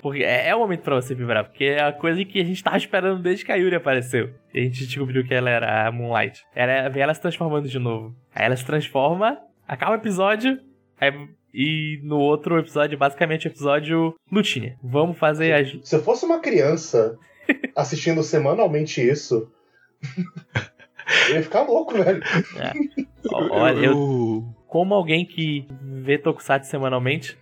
Porque 0.00 0.22
é, 0.22 0.48
é, 0.48 0.54
o 0.54 0.60
momento 0.60 0.82
pra 0.82 0.94
você 0.94 1.14
vibrar, 1.14 1.44
porque 1.44 1.64
é 1.64 1.82
a 1.82 1.92
coisa 1.92 2.24
que 2.24 2.40
a 2.40 2.44
gente 2.44 2.62
tava 2.62 2.76
esperando 2.76 3.22
desde 3.22 3.44
que 3.44 3.52
a 3.52 3.56
Yuri 3.56 3.74
apareceu. 3.74 4.30
E 4.54 4.60
a 4.60 4.62
gente 4.62 4.86
descobriu 4.86 5.26
que 5.26 5.34
ela 5.34 5.50
era 5.50 5.86
a 5.86 5.92
Moonlight. 5.92 6.42
Era 6.54 6.88
ver 6.88 7.00
ela 7.00 7.12
se 7.12 7.20
transformando 7.20 7.68
de 7.68 7.78
novo. 7.78 8.14
Aí 8.34 8.46
ela 8.46 8.56
se 8.56 8.64
transforma, 8.64 9.38
acaba 9.66 9.92
o 9.92 9.96
episódio, 9.96 10.58
aí, 10.98 11.12
e 11.52 12.00
no 12.02 12.18
outro 12.18 12.58
episódio, 12.58 12.96
basicamente 12.96 13.46
o 13.46 13.50
episódio 13.50 14.14
lutinha. 14.30 14.76
Vamos 14.82 15.18
fazer 15.18 15.52
as. 15.52 15.76
Se 15.86 15.96
eu 15.96 16.02
fosse 16.02 16.24
uma 16.24 16.38
criança 16.38 17.18
assistindo 17.74 18.22
semanalmente 18.22 19.00
isso. 19.00 19.50
eu 21.28 21.36
ia 21.36 21.42
ficar 21.42 21.62
louco, 21.62 21.94
velho. 21.94 22.22
É. 22.56 22.72
Olha, 23.32 23.86
eu, 23.86 24.44
como 24.66 24.94
alguém 24.94 25.24
que 25.24 25.66
vê 25.80 26.18
Tokusatsu 26.18 26.70
semanalmente, 26.70 27.38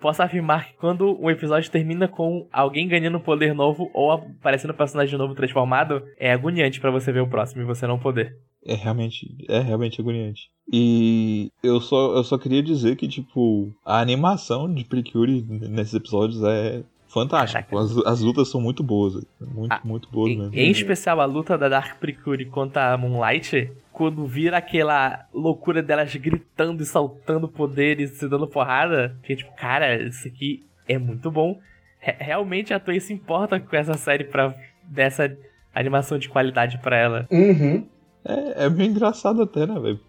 posso 0.00 0.22
afirmar 0.22 0.68
que 0.68 0.74
quando 0.74 1.18
um 1.20 1.30
episódio 1.30 1.70
termina 1.70 2.08
com 2.08 2.46
alguém 2.52 2.88
ganhando 2.88 3.18
um 3.18 3.22
poder 3.22 3.54
novo 3.54 3.90
ou 3.92 4.10
aparecendo 4.12 4.72
um 4.72 4.76
personagem 4.76 5.18
novo 5.18 5.34
transformado, 5.34 6.02
é 6.18 6.32
agoniante 6.32 6.80
para 6.80 6.90
você 6.90 7.12
ver 7.12 7.20
o 7.20 7.28
próximo 7.28 7.62
e 7.62 7.66
você 7.66 7.86
não 7.86 7.98
poder. 7.98 8.36
É 8.64 8.74
realmente, 8.74 9.26
é 9.48 9.60
realmente 9.60 10.00
agoniante. 10.00 10.50
E 10.70 11.50
eu 11.62 11.80
só, 11.80 12.14
eu 12.14 12.22
só 12.22 12.36
queria 12.36 12.62
dizer 12.62 12.96
que, 12.96 13.08
tipo, 13.08 13.72
a 13.84 14.00
animação 14.00 14.72
de 14.72 14.84
Precure 14.84 15.42
nesses 15.48 15.94
episódios 15.94 16.42
é 16.44 16.82
fantástica. 17.12 17.66
As, 17.78 17.96
as 18.06 18.20
lutas 18.20 18.48
são 18.48 18.60
muito 18.60 18.82
boas. 18.82 19.14
Muito, 19.40 19.72
Ah, 19.72 19.80
muito 19.84 20.08
boas 20.10 20.30
Em, 20.30 20.38
mesmo. 20.38 20.54
em 20.54 20.70
especial 20.70 21.20
a 21.20 21.24
luta 21.24 21.58
da 21.58 21.68
Dark 21.68 21.98
Precure 21.98 22.44
contra 22.46 22.92
a 22.92 22.96
Moonlight, 22.98 23.70
quando 23.92 24.26
vira 24.26 24.56
aquela 24.58 25.26
loucura 25.34 25.82
delas 25.82 26.14
gritando 26.16 26.82
e 26.82 26.86
saltando 26.86 27.48
poderes, 27.48 28.12
se 28.12 28.28
dando 28.28 28.46
porrada, 28.46 29.16
que 29.22 29.36
tipo, 29.36 29.54
cara, 29.56 30.02
isso 30.02 30.26
aqui 30.28 30.64
é 30.88 30.96
muito 30.98 31.30
bom. 31.30 31.58
Re- 31.98 32.16
realmente 32.18 32.72
a 32.72 32.80
Toei 32.80 33.00
se 33.00 33.12
importa 33.12 33.58
com 33.60 33.76
essa 33.76 33.94
série 33.94 34.24
pra 34.24 34.54
dessa 34.84 35.36
animação 35.74 36.18
de 36.18 36.28
qualidade 36.28 36.78
pra 36.78 36.96
ela. 36.96 37.28
Uhum. 37.30 37.86
É, 38.24 38.66
é 38.66 38.70
bem 38.70 38.88
engraçado 38.90 39.42
até, 39.42 39.66
né, 39.66 39.78
velho? 39.78 40.00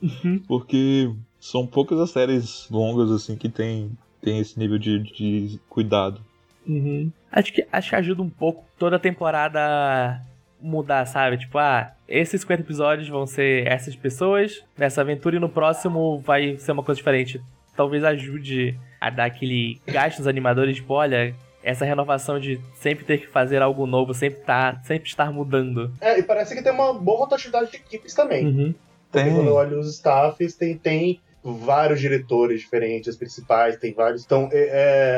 Porque 0.46 1.12
são 1.40 1.66
poucas 1.66 1.98
as 1.98 2.10
séries 2.10 2.68
longas, 2.70 3.10
assim, 3.10 3.36
que 3.36 3.48
tem, 3.48 3.90
tem 4.20 4.38
esse 4.38 4.58
nível 4.58 4.78
de, 4.78 4.98
de 5.00 5.60
cuidado. 5.68 6.20
Acho 7.30 7.52
que, 7.52 7.66
acho 7.70 7.90
que 7.90 7.96
ajuda 7.96 8.22
um 8.22 8.30
pouco 8.30 8.64
toda 8.78 8.96
a 8.96 8.98
temporada 8.98 10.20
mudar, 10.60 11.04
sabe? 11.06 11.36
Tipo, 11.36 11.58
ah, 11.58 11.92
esses 12.08 12.40
50 12.40 12.62
episódios 12.62 13.08
vão 13.08 13.26
ser 13.26 13.66
essas 13.66 13.94
pessoas 13.94 14.64
nessa 14.76 15.02
aventura 15.02 15.36
e 15.36 15.38
no 15.38 15.48
próximo 15.48 16.18
vai 16.20 16.56
ser 16.56 16.72
uma 16.72 16.82
coisa 16.82 16.96
diferente. 16.96 17.40
Talvez 17.76 18.02
ajude 18.04 18.78
a 19.00 19.10
dar 19.10 19.26
aquele 19.26 19.80
gasto 19.86 20.18
nos 20.18 20.26
animadores, 20.26 20.76
tipo, 20.76 20.94
olha, 20.94 21.34
essa 21.62 21.84
renovação 21.84 22.38
de 22.38 22.60
sempre 22.74 23.04
ter 23.04 23.18
que 23.18 23.26
fazer 23.26 23.60
algo 23.62 23.86
novo, 23.86 24.14
sempre 24.14 24.40
tá, 24.40 24.80
sempre 24.84 25.08
estar 25.08 25.32
mudando. 25.32 25.92
É, 26.00 26.18
e 26.18 26.22
parece 26.22 26.54
que 26.54 26.62
tem 26.62 26.72
uma 26.72 26.94
boa 26.94 27.20
rotatividade 27.20 27.70
de 27.70 27.76
equipes 27.78 28.14
também. 28.14 28.44
Porque 29.10 29.28
Tem. 29.28 29.34
quando 29.34 29.48
eu 29.48 29.54
olho 29.54 29.78
os 29.78 29.94
staffs, 29.94 30.54
tem, 30.54 30.76
tem 30.76 31.20
vários 31.44 32.00
diretores 32.00 32.60
diferentes, 32.62 33.08
os 33.08 33.16
principais, 33.18 33.76
tem 33.76 33.92
vários. 33.92 34.24
Então, 34.24 34.48
é, 34.50 34.68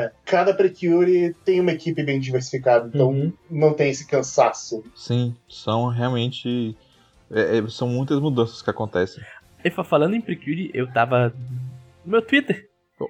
é, 0.05 0.11
cada 0.25 0.53
Precure 0.53 1.33
tem 1.45 1.59
uma 1.61 1.71
equipe 1.71 2.03
bem 2.03 2.19
diversificada, 2.19 2.89
então 2.93 3.09
Uhum. 3.11 3.33
não 3.49 3.73
tem 3.73 3.89
esse 3.89 4.05
cansaço. 4.05 4.83
Sim, 4.93 5.33
são 5.47 5.87
realmente. 5.87 6.75
é, 7.31 7.57
é, 7.57 7.67
são 7.69 7.87
muitas 7.87 8.19
mudanças 8.19 8.61
que 8.61 8.69
acontecem. 8.69 9.23
E 9.63 9.69
fa- 9.71 9.83
falando 9.83 10.15
em 10.15 10.21
Precure, 10.21 10.69
eu 10.73 10.91
tava 10.91 11.33
no 12.05 12.11
meu 12.11 12.21
Twitter. 12.21 12.67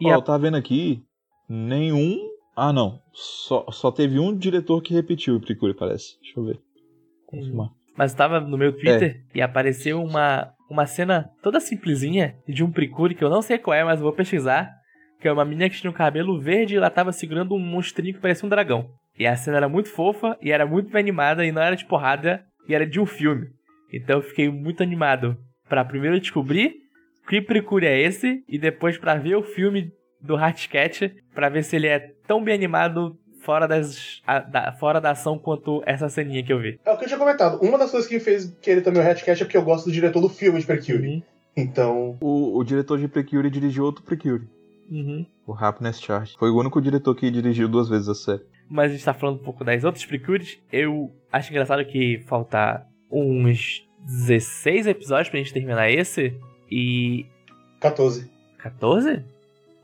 E 0.00 0.06
Ó, 0.08 0.10
a- 0.10 0.14
eu 0.14 0.22
tava 0.22 0.40
vendo 0.40 0.56
aqui, 0.56 1.04
nenhum. 1.48 2.18
Ah, 2.56 2.72
não. 2.72 3.00
Só, 3.12 3.64
só 3.70 3.92
teve 3.92 4.18
um 4.18 4.36
diretor 4.36 4.80
que 4.82 4.92
repetiu 4.92 5.36
o 5.36 5.40
Precure, 5.40 5.72
parece. 5.74 6.18
Deixa 6.20 6.38
eu 6.40 6.44
ver. 6.44 6.60
Confirmar. 7.26 7.68
Mas 7.96 8.12
tava 8.12 8.40
no 8.40 8.58
meu 8.58 8.72
Twitter 8.72 9.22
e 9.34 9.40
apareceu 9.40 10.02
uma, 10.02 10.52
uma 10.74 10.86
cena 10.86 11.30
toda 11.40 11.60
simplesinha 11.60 12.36
de 12.48 12.64
um 12.64 12.70
Precure 12.70 13.14
que 13.14 13.22
eu 13.22 13.30
não 13.30 13.40
sei 13.40 13.58
qual 13.58 13.74
é, 13.74 13.84
mas 13.84 14.00
vou 14.00 14.12
pesquisar. 14.12 14.70
Que 15.20 15.28
é 15.28 15.32
uma 15.32 15.44
menina 15.44 15.70
que 15.70 15.80
tinha 15.80 15.90
um 15.90 15.94
cabelo 15.94 16.40
verde 16.40 16.74
e 16.74 16.76
ela 16.76 16.90
tava 16.90 17.12
segurando 17.12 17.54
um 17.54 17.58
monstrinho 17.58 18.12
que 18.12 18.20
parecia 18.20 18.44
um 18.44 18.50
dragão. 18.50 18.90
E 19.16 19.26
a 19.26 19.36
cena 19.36 19.58
era 19.58 19.68
muito 19.68 19.88
fofa 19.88 20.36
e 20.42 20.50
era 20.50 20.66
muito 20.66 20.90
bem 20.90 21.00
animada 21.00 21.46
e 21.46 21.52
não 21.52 21.62
era 21.62 21.76
de 21.76 21.84
porrada 21.84 22.44
e 22.68 22.74
era 22.74 22.84
de 22.84 23.00
um 23.00 23.06
filme. 23.06 23.46
Então 23.92 24.16
eu 24.16 24.22
fiquei 24.22 24.50
muito 24.50 24.82
animado 24.82 25.38
pra 25.68 25.84
primeiro 25.84 26.18
descobrir 26.18 26.74
que 27.28 27.40
Precure 27.40 27.86
é 27.86 28.00
esse 28.00 28.42
e 28.48 28.58
depois 28.58 28.98
pra 28.98 29.14
ver 29.14 29.36
o 29.36 29.42
filme 29.42 29.92
do 30.20 30.36
Hatcat 30.36 31.14
pra 31.32 31.48
ver 31.48 31.62
se 31.62 31.76
ele 31.76 31.86
é 31.86 32.00
tão 32.26 32.42
bem 32.42 32.54
animado 32.54 33.16
fora, 33.44 33.68
das, 33.68 34.20
a- 34.26 34.40
da, 34.40 34.72
fora 34.72 35.00
da 35.00 35.10
ação 35.12 35.38
quanto 35.38 35.82
essa 35.86 36.08
ceninha 36.08 36.42
que 36.42 36.52
eu 36.52 36.58
vi. 36.60 36.78
É 36.84 36.90
o 36.92 36.96
que 36.98 37.04
eu 37.04 37.08
tinha 37.08 37.18
comentado. 37.18 37.60
Uma 37.62 37.78
das 37.78 37.90
coisas 37.90 38.08
que 38.08 38.14
me 38.14 38.20
fez 38.20 38.52
querer 38.62 38.80
também 38.82 39.02
o 39.02 39.08
Hatcast 39.08 39.42
é 39.42 39.46
porque 39.46 39.56
eu 39.56 39.62
gosto 39.62 39.86
do 39.86 39.92
diretor 39.92 40.20
do 40.20 40.28
filme 40.28 40.58
de 40.58 40.66
Precure. 40.66 41.08
Uhum. 41.08 41.22
Então, 41.56 42.16
O, 42.20 42.58
o 42.58 42.64
diretor 42.64 42.98
de 42.98 43.06
Precure 43.06 43.48
dirigiu 43.50 43.84
outro 43.84 44.02
Precure. 44.02 44.48
Uhum. 44.90 45.24
O 45.46 45.52
Happiness 45.54 46.00
Charge. 46.00 46.34
Foi 46.38 46.50
o 46.50 46.56
único 46.58 46.80
diretor 46.80 47.14
que 47.14 47.30
dirigiu 47.30 47.68
duas 47.68 47.88
vezes 47.88 48.08
a 48.08 48.14
série. 48.14 48.42
Mas 48.68 48.90
a 48.90 48.94
gente 48.94 49.04
tá 49.04 49.14
falando 49.14 49.36
um 49.36 49.44
pouco 49.44 49.62
das 49.64 49.84
outras 49.84 50.04
Precures. 50.04 50.58
Eu 50.72 51.12
acho 51.30 51.50
engraçado 51.50 51.84
que 51.84 52.22
falta 52.26 52.84
uns 53.10 53.86
16 54.00 54.86
episódios 54.86 55.28
pra 55.28 55.38
gente 55.38 55.52
terminar 55.52 55.90
esse. 55.90 56.34
E. 56.70 57.26
14. 57.80 58.30
14? 58.58 59.22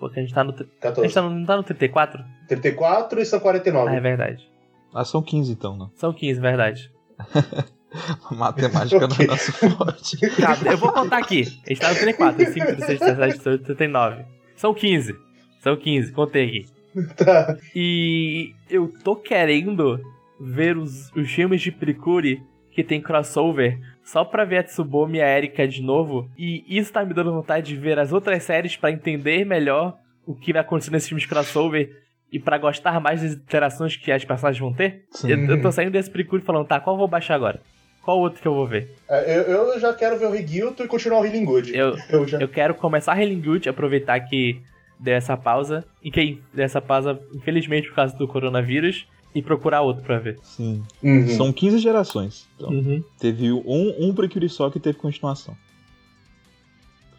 Porque 0.01 0.19
a 0.19 0.23
gente 0.23 0.35
tá 0.35 0.43
no. 0.43 0.53
tri- 0.53 0.67
A 0.79 0.83
14. 0.83 1.07
gente 1.07 1.15
tá 1.15 1.23
no, 1.23 1.31
não 1.31 1.47
tá 1.47 1.57
no 1.57 1.63
34? 1.63 2.25
34 2.49 3.21
e 3.21 3.25
são 3.27 3.39
49. 3.39 3.91
Ah, 3.91 3.95
é 3.95 4.01
verdade. 4.01 4.49
Ah, 4.93 5.05
são 5.05 5.23
15 5.23 5.53
então, 5.53 5.77
né? 5.77 5.87
São 5.95 6.13
15, 6.13 6.41
verdade. 6.41 6.91
A 7.19 8.35
matemática 8.35 9.07
não 9.07 9.17
é 9.21 9.27
nosso 9.27 9.53
forte. 9.53 10.17
Tá, 10.41 10.57
eu 10.71 10.79
vou 10.79 10.91
contar 10.93 11.19
aqui. 11.19 11.43
A 11.67 11.69
gente 11.69 11.81
tá 11.81 11.91
no 11.91 11.95
34. 11.97 12.45
5, 12.53 12.67
36, 12.67 12.99
37, 12.99 13.33
38, 13.43 13.65
39. 13.65 14.25
São 14.57 14.75
15. 14.75 15.15
São 15.63 15.77
15, 15.77 16.13
contei 16.13 16.47
aqui. 16.49 16.67
Tá. 17.15 17.57
E 17.77 18.53
eu 18.69 18.93
tô 19.05 19.15
querendo 19.15 20.01
ver 20.41 20.77
os, 20.77 21.11
os 21.15 21.31
filmes 21.31 21.61
de 21.61 21.71
Precure 21.71 22.43
que 22.83 22.89
tem 22.89 23.01
crossover 23.01 23.79
só 24.03 24.25
pra 24.25 24.45
ver 24.45 24.59
a 24.59 24.63
Tsubomi 24.63 25.19
e 25.19 25.23
a 25.23 25.37
Erika 25.37 25.67
de 25.69 25.83
novo. 25.83 26.29
E 26.37 26.65
isso 26.67 26.93
tá 26.93 27.05
me 27.05 27.15
dando 27.15 27.33
vontade 27.33 27.69
de 27.69 27.77
ver 27.77 27.99
as 27.99 28.13
outras 28.13 28.43
séries 28.43 28.77
pra 28.77 28.91
entender 28.91 29.45
melhor 29.45 29.97
o 30.27 30.35
que 30.35 30.53
vai 30.53 30.63
acontecer 30.63 30.91
nesses 30.91 31.09
filmes 31.09 31.27
crossover 31.27 31.91
e 32.33 32.39
pra 32.39 32.59
gostar 32.59 33.01
mais 33.01 33.23
das 33.23 33.33
interações 33.33 33.97
que 33.97 34.11
as 34.11 34.25
personagens 34.25 34.61
vão 34.61 34.73
ter. 34.73 35.05
Sim. 35.11 35.31
Eu, 35.31 35.57
eu 35.57 35.63
tô 35.63 35.71
saindo 35.71 35.93
desse 35.93 36.11
Precure 36.11 36.43
falando, 36.43 36.67
tá, 36.67 36.81
qual 36.81 36.95
eu 36.95 36.99
vou 36.99 37.09
baixar 37.09 37.35
agora? 37.35 37.61
Qual 38.03 38.19
outro 38.19 38.41
que 38.41 38.49
eu 38.49 38.55
vou 38.55 38.67
ver? 38.67 38.89
É, 39.09 39.41
Eu, 39.41 39.73
eu 39.73 39.81
já 39.81 39.93
quero 39.93 40.19
ver 40.19 40.27
o 40.27 40.31
Rigilto 40.31 40.83
e 40.83 40.89
continuar 40.89 41.21
o 41.21 41.25
Healing 41.27 41.45
Good. 41.45 41.77
Eu, 41.77 41.97
Eu 42.09 42.27
já... 42.27 42.39
eu 42.39 42.49
quero 42.49 42.75
começar 42.75 43.21
Healing 43.21 43.43
Good, 43.43 43.69
aproveitar 43.69 44.19
que 44.21 44.61
deu 44.99 45.15
essa 45.15 45.37
pausa. 45.37 45.85
E 46.03 46.11
que 46.11 46.41
deu 46.55 46.65
essa 46.65 46.81
pausa, 46.81 47.21
infelizmente, 47.35 47.89
por 47.89 47.97
causa 47.97 48.17
do 48.17 48.27
coronavírus. 48.27 49.07
E 49.35 49.41
procurar 49.43 49.83
outro 49.83 50.03
pra 50.03 50.19
ver. 50.19 50.39
Sim. 50.43 50.83
Uhum. 51.03 51.29
São 51.37 51.53
15 51.53 51.79
gerações. 51.79 52.49
Então, 52.57 52.71
Uhum. 52.71 53.03
teve 53.19 53.53
um, 53.53 53.95
um 54.09 54.15
Precure 54.15 54.49
só 54.49 54.69
que 54.71 54.81
teve 54.81 54.99
continuação. 54.99 55.57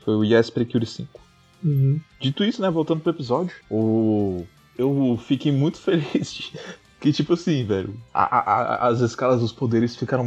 Foi 0.03 0.15
o 0.15 0.24
Yes 0.24 0.50
Precure 0.50 0.86
5. 0.86 1.20
Uhum. 1.63 2.00
Dito 2.20 2.44
isso, 2.44 2.62
né, 2.62 2.70
voltando 2.70 3.01
pro 3.01 3.12
episódio, 3.12 3.56
o... 3.70 4.44
eu 4.77 5.18
fiquei 5.25 5.51
muito 5.51 5.77
feliz 5.82 6.34
de... 6.34 6.51
que, 7.00 7.12
tipo 7.13 7.34
assim, 7.34 7.63
velho, 7.65 7.94
a- 8.13 8.24
a- 8.39 8.41
a- 8.86 8.88
as 8.88 9.00
escalas 9.00 9.41
dos 9.41 9.51
poderes 9.51 9.96
ficaram 9.96 10.25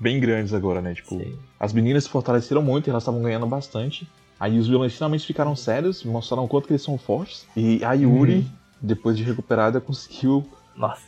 bem 0.00 0.18
grandes 0.20 0.52
agora, 0.52 0.82
né? 0.82 0.94
Tipo, 0.94 1.16
Sim. 1.18 1.36
as 1.58 1.72
meninas 1.72 2.04
se 2.04 2.10
fortaleceram 2.10 2.60
muito 2.62 2.88
e 2.88 2.90
elas 2.90 3.02
estavam 3.02 3.22
ganhando 3.22 3.46
bastante. 3.46 4.08
Aí 4.38 4.58
os 4.58 4.68
vilões 4.68 4.92
finalmente 4.94 5.26
ficaram 5.26 5.56
sérios, 5.56 6.04
mostraram 6.04 6.44
o 6.44 6.48
quanto 6.48 6.66
que 6.66 6.72
eles 6.72 6.82
são 6.82 6.98
fortes. 6.98 7.46
E 7.56 7.82
a 7.84 7.92
Yuri, 7.94 8.46
depois 8.80 9.16
de 9.16 9.22
recuperada, 9.24 9.80
conseguiu, 9.82 10.44
Nossa. 10.78 11.02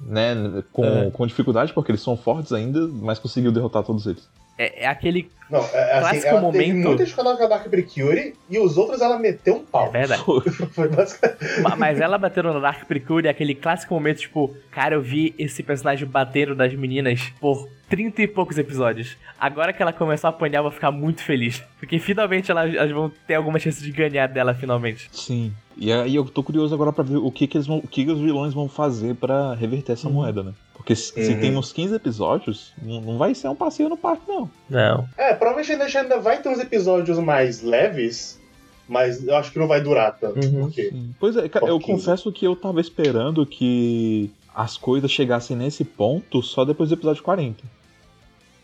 né, 0.00 0.62
com, 0.72 0.84
É. 0.84 1.10
com 1.10 1.26
dificuldade, 1.26 1.72
porque 1.72 1.90
eles 1.90 2.02
são 2.02 2.16
fortes 2.16 2.52
ainda, 2.52 2.86
mas 2.86 3.18
conseguiu 3.18 3.50
derrotar 3.50 3.82
todos 3.82 4.06
eles. 4.06 4.28
É, 4.58 4.84
é 4.84 4.86
aquele. 4.86 5.30
Não, 5.50 5.60
é, 5.60 5.92
assim, 5.92 6.00
Clássico 6.00 6.26
ela 6.28 6.52
teve 6.52 6.66
momento. 6.72 6.86
muita 6.88 7.04
dificuldade 7.04 7.38
com 7.38 7.44
a 7.44 7.46
Dark 7.48 7.68
Precure 7.68 8.34
e 8.48 8.58
os 8.58 8.78
outros 8.78 9.00
ela 9.02 9.18
meteu 9.18 9.56
um 9.56 9.60
É 9.60 9.64
pau. 9.70 9.90
verdade. 9.90 10.22
Foi 10.72 10.88
basicamente. 10.88 11.60
Ma- 11.62 11.76
Mas 11.76 12.00
ela 12.00 12.16
batendo 12.16 12.52
no 12.54 12.60
Dark 12.60 12.84
Precure 12.86 13.26
é 13.26 13.30
aquele 13.30 13.54
clássico 13.54 13.92
momento, 13.92 14.18
tipo, 14.20 14.54
cara, 14.70 14.94
eu 14.94 15.02
vi 15.02 15.34
esse 15.38 15.62
personagem 15.62 16.06
batendo 16.08 16.54
das 16.54 16.72
meninas 16.74 17.20
por 17.38 17.68
30 17.90 18.22
e 18.22 18.28
poucos 18.28 18.56
episódios. 18.56 19.16
Agora 19.38 19.72
que 19.74 19.82
ela 19.82 19.92
começou 19.92 20.28
a 20.28 20.30
apanhar, 20.30 20.60
eu 20.60 20.62
vou 20.64 20.72
ficar 20.72 20.90
muito 20.90 21.22
feliz. 21.22 21.62
Porque 21.78 21.98
finalmente 21.98 22.50
elas, 22.50 22.74
elas 22.74 22.90
vão 22.92 23.12
ter 23.26 23.34
alguma 23.34 23.58
chance 23.58 23.82
de 23.82 23.90
ganhar 23.90 24.26
dela, 24.28 24.54
finalmente. 24.54 25.10
Sim. 25.12 25.52
E 25.76 25.92
aí 25.92 26.14
eu 26.14 26.24
tô 26.24 26.42
curioso 26.42 26.74
agora 26.74 26.92
pra 26.92 27.04
ver 27.04 27.16
o 27.16 27.30
que 27.30 27.46
que, 27.46 27.56
eles 27.58 27.66
vão, 27.66 27.78
o 27.78 27.86
que, 27.88 28.04
que 28.04 28.10
os 28.10 28.20
vilões 28.20 28.54
vão 28.54 28.68
fazer 28.68 29.14
pra 29.16 29.54
reverter 29.54 29.92
essa 29.92 30.06
Uhum. 30.08 30.14
moeda, 30.14 30.42
né? 30.42 30.52
Porque 30.82 30.96
se, 30.96 31.12
se 31.12 31.32
Uhum. 31.34 31.40
temos 31.40 31.72
15 31.72 31.94
episódios, 31.94 32.72
não, 32.82 33.00
não 33.00 33.16
vai 33.18 33.34
ser 33.36 33.46
um 33.46 33.54
passeio 33.54 33.88
no 33.88 33.96
parque, 33.96 34.24
não. 34.26 34.50
Não. 34.68 35.08
É, 35.16 35.32
provavelmente 35.32 35.70
ainda, 35.72 35.84
ainda 36.00 36.18
vai 36.20 36.42
ter 36.42 36.48
uns 36.48 36.58
episódios 36.58 37.16
mais 37.20 37.62
leves, 37.62 38.40
mas 38.88 39.24
eu 39.24 39.36
acho 39.36 39.52
que 39.52 39.60
não 39.60 39.68
vai 39.68 39.80
durar 39.80 40.18
tanto. 40.18 40.44
Uhum. 40.44 40.62
Porque... 40.62 40.92
Pois 41.20 41.36
é, 41.36 41.48
cara, 41.48 41.66
eu 41.66 41.78
confesso 41.78 42.32
que 42.32 42.44
eu 42.44 42.56
tava 42.56 42.80
esperando 42.80 43.46
que 43.46 44.28
as 44.52 44.76
coisas 44.76 45.08
chegassem 45.10 45.56
nesse 45.56 45.84
ponto 45.84 46.42
só 46.42 46.64
depois 46.64 46.88
do 46.88 46.94
episódio 46.96 47.22
40. 47.22 47.62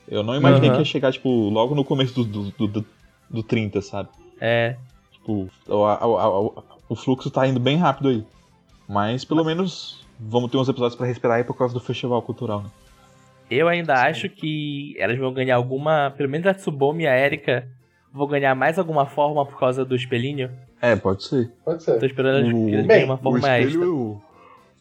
Eu 0.08 0.22
não 0.24 0.34
imaginei 0.34 0.70
Aham. 0.70 0.76
que 0.78 0.82
ia 0.82 0.84
chegar, 0.90 1.12
tipo, 1.12 1.28
logo 1.50 1.74
no 1.74 1.84
começo 1.84 2.14
do, 2.14 2.24
do, 2.24 2.50
do, 2.50 2.66
do, 2.66 2.86
do 3.30 3.42
30, 3.44 3.80
sabe? 3.80 4.08
É. 4.40 4.76
Tipo, 5.12 5.48
o, 5.68 5.84
a- 5.84 5.94
a- 5.94 6.24
a- 6.24 6.62
o 6.88 6.96
fluxo 6.96 7.30
tá 7.30 7.46
indo 7.46 7.60
bem 7.60 7.76
rápido 7.76 8.08
aí. 8.08 8.24
Mas 8.88 9.24
pelo 9.24 9.44
menos 9.44 10.04
vamos 10.18 10.50
ter 10.50 10.56
uns 10.58 10.68
episódios 10.68 10.96
pra 10.96 11.06
respirar 11.06 11.36
aí 11.38 11.44
por 11.44 11.56
causa 11.56 11.72
do 11.74 11.80
festival 11.80 12.20
cultural, 12.22 12.62
né? 12.62 12.70
Eu 13.50 13.66
ainda 13.68 13.94
acho 13.94 14.28
que 14.28 14.94
elas 14.98 15.18
vão 15.18 15.32
ganhar 15.32 15.56
alguma. 15.56 16.12
Pelo 16.16 16.28
menos 16.28 16.46
a 16.46 16.52
Tsubomi 16.54 17.04
e 17.04 17.06
a 17.06 17.16
Erika 17.18 17.66
vão 18.12 18.26
ganhar 18.26 18.54
mais 18.54 18.78
alguma 18.78 19.06
forma 19.06 19.44
por 19.46 19.58
causa 19.58 19.84
do 19.84 19.94
espelhinho. 19.96 20.50
É, 20.82 20.94
pode 20.96 21.24
ser. 21.24 21.50
Pode 21.64 21.82
ser. 21.82 21.98
Tô 21.98 22.06
esperando 22.06 22.38
elas 22.46 22.52
O- 22.54 22.86
ganhem 22.86 23.04
uma 23.04 23.14
O 23.14 23.18
forma 23.18 23.48
extra. 23.48 23.70
espelho 23.70 24.20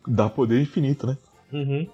dá 0.08 0.30
poder 0.30 0.62
infinito, 0.62 1.08
né? 1.08 1.18
Uhum. 1.54 1.88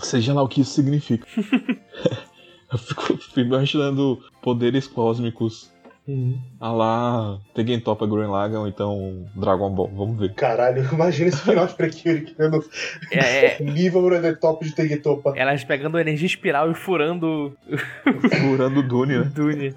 Seja 0.00 0.32
lá 0.32 0.42
o 0.42 0.48
que 0.48 0.62
isso 0.62 0.72
significa. 0.72 1.26
Eu 2.72 2.78
fico, 2.78 3.16
fico 3.18 3.40
imaginando 3.40 4.18
poderes 4.40 4.86
cósmicos 4.86 5.70
Uhum. 6.06 6.36
a 6.60 6.72
lá 6.72 7.38
Tekken 7.54 7.78
Topa 7.78 8.04
Gurren 8.06 8.26
Lagann 8.28 8.60
ou 8.62 8.66
então 8.68 9.24
Dragon 9.36 9.70
Ball. 9.70 9.88
Vamos 9.94 10.18
ver. 10.18 10.34
Caralho, 10.34 10.82
imagina 10.92 11.28
esse 11.28 11.40
final 11.42 11.66
de 11.66 11.74
Precure 11.74 12.22
criando 12.22 12.64
É, 13.12 13.18
é, 13.18 13.62
nível 13.62 14.02
Brother 14.02 14.38
Top 14.40 14.64
de 14.64 14.74
Tegetopa. 14.74 15.32
elas 15.36 15.62
pegando 15.62 15.98
energia 16.00 16.26
espiral 16.26 16.70
e 16.70 16.74
furando 16.74 17.56
Furando 18.40 18.80
o 18.80 18.82
Dune, 18.82 19.18
né? 19.18 19.30
Dune. 19.34 19.74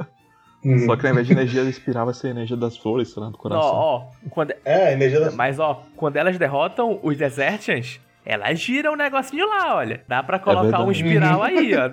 Hum. 0.64 0.80
Só 0.88 0.96
que 0.96 1.06
ao 1.06 1.12
invés 1.12 1.28
de 1.28 1.34
energia 1.34 1.62
espiral 1.62 2.06
vai 2.06 2.14
ser 2.16 2.28
a 2.28 2.32
energia 2.32 2.58
das 2.58 2.76
flores, 2.76 3.14
sei 3.14 3.22
lá, 3.22 3.30
do 3.30 3.36
Ó, 3.36 3.38
coração. 3.40 3.72
ó, 3.72 4.04
quando, 4.32 4.52
É, 4.66 4.88
a 4.88 4.92
energia 4.94 5.20
da. 5.20 5.32
mas 5.32 5.60
ó, 5.60 5.84
quando 5.96 6.16
elas 6.18 6.40
derrotam 6.40 7.00
os 7.04 7.16
Desertians, 7.16 8.00
elas 8.26 8.60
giram 8.60 8.94
o 8.94 8.96
negocinho 8.96 9.48
lá, 9.48 9.76
olha. 9.76 10.02
Dá 10.08 10.24
pra 10.24 10.40
colocar 10.40 10.80
um 10.82 10.88
verdade. 10.88 11.04
espiral 11.04 11.44
aí, 11.44 11.76
ó. 11.76 11.92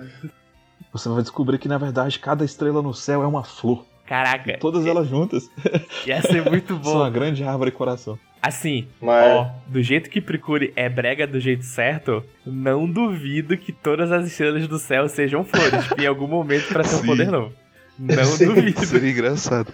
Você 0.91 1.07
vai 1.07 1.21
descobrir 1.21 1.59
que 1.59 1.67
na 1.67 1.77
verdade 1.77 2.17
cada 2.17 2.43
estrela 2.43 2.81
no 2.81 2.95
céu 2.95 3.21
é 3.21 3.27
uma 3.27 3.43
flor. 3.43 3.85
Caraca, 4.05 4.57
Todas 4.59 4.85
elas 4.85 5.07
juntas 5.07 5.49
ia 6.05 6.21
ser 6.21 6.43
muito 6.49 6.79
são 6.83 6.95
uma 6.95 7.05
bom. 7.05 7.11
grande 7.11 7.43
árvore 7.43 7.71
coração. 7.71 8.19
Assim, 8.41 8.87
Mas. 9.01 9.25
ó, 9.25 9.49
do 9.67 9.81
jeito 9.81 10.09
que 10.09 10.19
Precure 10.19 10.73
é 10.75 10.89
brega 10.89 11.25
do 11.25 11.39
jeito 11.39 11.63
certo, 11.63 12.21
não 12.45 12.85
duvido 12.85 13.57
que 13.57 13.71
todas 13.71 14.11
as 14.11 14.27
estrelas 14.27 14.67
do 14.67 14.77
céu 14.77 15.07
sejam 15.07 15.45
flores 15.45 15.85
em 15.97 16.05
algum 16.05 16.27
momento 16.27 16.67
pra 16.67 16.83
ter 16.83 16.95
um 16.95 17.05
poder 17.05 17.31
novo. 17.31 17.53
Não 17.97 18.25
Sim. 18.25 18.47
duvido. 18.47 18.85
Seria 18.85 19.11
engraçado. 19.11 19.71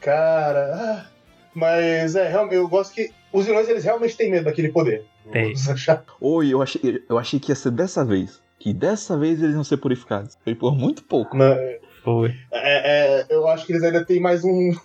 Cara. 0.00 0.74
ah, 0.74 1.06
Mas 1.54 2.14
é, 2.16 2.28
realmente, 2.28 2.54
eu 2.56 2.68
gosto 2.68 2.94
que 2.94 3.10
os 3.32 3.46
vilões 3.46 3.68
eles 3.68 3.84
realmente 3.84 4.16
têm 4.16 4.30
medo 4.30 4.44
daquele 4.44 4.68
poder. 4.70 5.04
Tem. 5.30 5.52
Oi, 6.20 6.52
eu 6.52 6.62
achei, 6.62 7.02
eu 7.08 7.18
achei 7.18 7.38
que 7.38 7.50
ia 7.52 7.56
ser 7.56 7.70
dessa 7.70 8.04
vez. 8.04 8.40
Que 8.58 8.72
dessa 8.72 9.16
vez 9.16 9.40
eles 9.42 9.54
iam 9.54 9.62
ser 9.64 9.76
purificados. 9.76 10.36
Foi 10.42 10.54
por 10.54 10.74
muito 10.74 11.04
pouco. 11.04 11.36
Não, 11.36 11.54
Foi. 12.14 12.34
é, 12.52 13.20
é, 13.20 13.26
eu 13.30 13.46
acho 13.48 13.66
que 13.66 13.72
eles 13.72 13.82
ainda 13.82 14.04
têm 14.04 14.20
mais 14.20 14.44
um. 14.44 14.72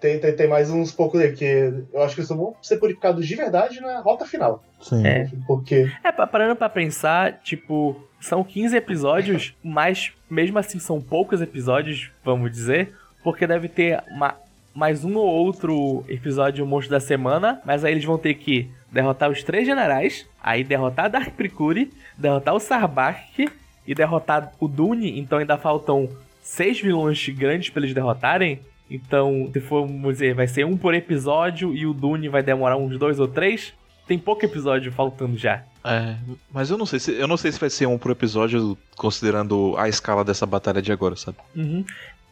Tem, 0.00 0.18
tem, 0.20 0.36
tem 0.36 0.46
mais 0.46 0.68
uns 0.70 0.92
poucos 0.92 1.18
aí, 1.18 1.32
que 1.32 1.46
eu 1.90 2.02
acho 2.02 2.14
que 2.14 2.20
eles 2.20 2.28
só 2.28 2.36
vão 2.36 2.54
ser 2.60 2.76
purificados 2.76 3.26
de 3.26 3.34
verdade 3.34 3.80
na 3.80 4.00
rota 4.00 4.26
final. 4.26 4.62
Sim. 4.78 5.02
É. 5.06 5.30
Porque. 5.46 5.90
É, 6.04 6.12
pa- 6.12 6.26
parando 6.26 6.54
pra 6.54 6.68
pensar, 6.68 7.40
tipo, 7.42 7.96
são 8.20 8.44
15 8.44 8.76
episódios, 8.76 9.54
mas 9.64 10.12
mesmo 10.28 10.58
assim 10.58 10.78
são 10.78 11.00
poucos 11.00 11.40
episódios, 11.40 12.10
vamos 12.22 12.50
dizer, 12.52 12.92
porque 13.22 13.46
deve 13.46 13.66
ter 13.66 14.02
uma- 14.10 14.34
mais 14.74 15.06
um 15.06 15.16
ou 15.16 15.24
outro 15.26 16.04
episódio 16.06 16.66
monstro 16.66 16.90
da 16.90 17.00
semana, 17.00 17.62
mas 17.64 17.82
aí 17.82 17.92
eles 17.92 18.04
vão 18.04 18.18
ter 18.18 18.34
que 18.34 18.68
derrotar 18.92 19.30
os 19.30 19.42
três 19.42 19.64
generais, 19.66 20.26
aí 20.42 20.62
derrotar 20.62 21.08
Dark 21.08 21.30
Precure, 21.34 21.90
derrotar 22.18 22.54
o 22.54 22.60
Sarbak 22.60 23.48
e 23.86 23.94
derrotar 23.94 24.52
o 24.60 24.68
Dune, 24.68 25.18
então 25.18 25.38
ainda 25.38 25.56
faltam 25.56 26.10
seis 26.44 26.78
vilões 26.78 27.26
grandes 27.30 27.70
pra 27.70 27.82
eles 27.82 27.94
derrotarem. 27.94 28.60
Então, 28.88 29.50
se 29.50 29.60
formos 29.60 30.12
dizer, 30.12 30.34
vai 30.34 30.46
ser 30.46 30.64
um 30.66 30.76
por 30.76 30.94
episódio 30.94 31.74
e 31.74 31.86
o 31.86 31.94
Dune 31.94 32.28
vai 32.28 32.42
demorar 32.42 32.76
uns 32.76 32.98
dois 32.98 33.18
ou 33.18 33.26
três. 33.26 33.72
Tem 34.06 34.18
pouco 34.18 34.44
episódio 34.44 34.92
faltando 34.92 35.38
já. 35.38 35.64
É, 35.82 36.14
mas 36.52 36.68
eu 36.68 36.76
não 36.76 36.84
sei 36.84 37.00
se 37.00 37.12
eu 37.12 37.26
não 37.26 37.38
sei 37.38 37.50
se 37.50 37.58
vai 37.58 37.70
ser 37.70 37.86
um 37.86 37.96
por 37.96 38.10
episódio 38.10 38.76
considerando 38.96 39.74
a 39.78 39.88
escala 39.88 40.22
dessa 40.22 40.44
batalha 40.44 40.82
de 40.82 40.92
agora, 40.92 41.16
sabe? 41.16 41.38
Uhum. 41.56 41.82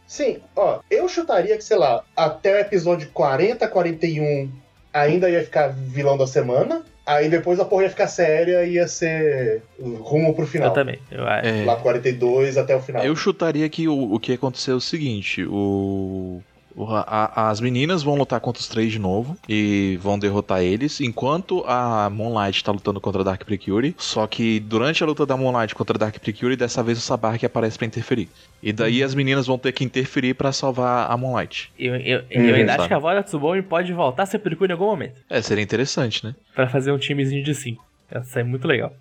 Sim, 0.06 0.40
ó, 0.54 0.80
eu 0.90 1.08
chutaria 1.08 1.56
que, 1.56 1.64
sei 1.64 1.78
lá, 1.78 2.04
até 2.14 2.54
o 2.54 2.60
episódio 2.60 3.08
40, 3.14 3.66
41 3.66 4.52
ainda 4.92 5.30
ia 5.30 5.42
ficar 5.42 5.68
vilão 5.68 6.18
da 6.18 6.26
semana. 6.26 6.84
Aí 7.04 7.28
depois 7.28 7.58
a 7.58 7.64
porra 7.64 7.82
ia 7.84 7.90
ficar 7.90 8.06
séria 8.06 8.64
e 8.64 8.74
ia 8.74 8.86
ser 8.86 9.62
rumo 9.80 10.34
pro 10.34 10.46
final. 10.46 10.68
Eu 10.68 10.74
também. 10.74 10.98
Eu, 11.10 11.26
acho. 11.26 11.46
É, 11.48 11.64
Lá 11.64 11.76
42 11.76 12.56
até 12.56 12.76
o 12.76 12.80
final. 12.80 13.04
eu 13.04 13.16
chutaria 13.16 13.68
que 13.68 13.88
o, 13.88 14.14
o 14.14 14.20
que 14.20 14.32
aconteceu 14.34 14.74
é 14.74 14.76
o 14.76 14.80
seguinte: 14.80 15.42
o, 15.44 15.52
o- 15.52 16.42
a- 16.78 17.30
a- 17.34 17.50
as 17.50 17.60
meninas 17.60 18.02
vão 18.02 18.14
lutar 18.16 18.40
contra 18.40 18.60
os 18.60 18.68
três 18.68 18.90
de 18.92 18.98
novo 18.98 19.36
e 19.48 19.98
vão 20.02 20.18
derrotar 20.18 20.62
eles, 20.62 21.00
enquanto 21.00 21.62
a 21.66 22.08
Moonlight 22.10 22.62
tá 22.64 22.72
lutando 22.72 23.00
contra 23.00 23.20
a 23.22 23.24
Dark 23.24 23.44
Precure. 23.44 23.94
Só 23.98 24.26
que 24.26 24.60
durante 24.60 25.02
a 25.02 25.06
luta 25.06 25.24
da 25.26 25.36
Moonlight 25.36 25.74
contra 25.74 25.96
a 25.96 25.98
Dark 25.98 26.18
Precure, 26.18 26.56
dessa 26.56 26.82
vez 26.82 26.98
o 26.98 27.00
Sabark 27.00 27.44
aparece 27.44 27.76
pra 27.78 27.86
interferir. 27.86 28.28
E 28.62 28.72
daí 28.72 29.02
as 29.02 29.14
meninas 29.14 29.46
vão 29.46 29.58
ter 29.58 29.72
que 29.72 29.84
interferir 29.84 30.34
pra 30.34 30.52
salvar 30.52 31.10
a 31.10 31.16
Moonlight. 31.16 31.72
Eu, 31.78 31.96
eu, 31.96 32.22
eu 32.30 32.54
ainda 32.54 32.72
sabe. 32.72 32.80
acho 32.80 32.88
que 32.88 32.94
a 32.94 32.98
voz 32.98 33.16
da 33.16 33.22
Tsubone 33.22 33.62
pode 33.62 33.92
voltar 33.92 34.22
a 34.22 34.26
ser 34.26 34.38
Precure 34.38 34.70
em 34.70 34.72
algum 34.72 34.86
momento. 34.86 35.20
É, 35.28 35.42
seria 35.42 35.62
interessante, 35.62 36.24
né? 36.24 36.34
Pra 36.54 36.68
fazer 36.68 36.92
um 36.92 36.98
timezinho 36.98 37.42
de 37.44 37.54
5. 37.54 37.84
Isso 38.22 38.38
é 38.38 38.42
muito 38.44 38.66
legal. 38.68 38.92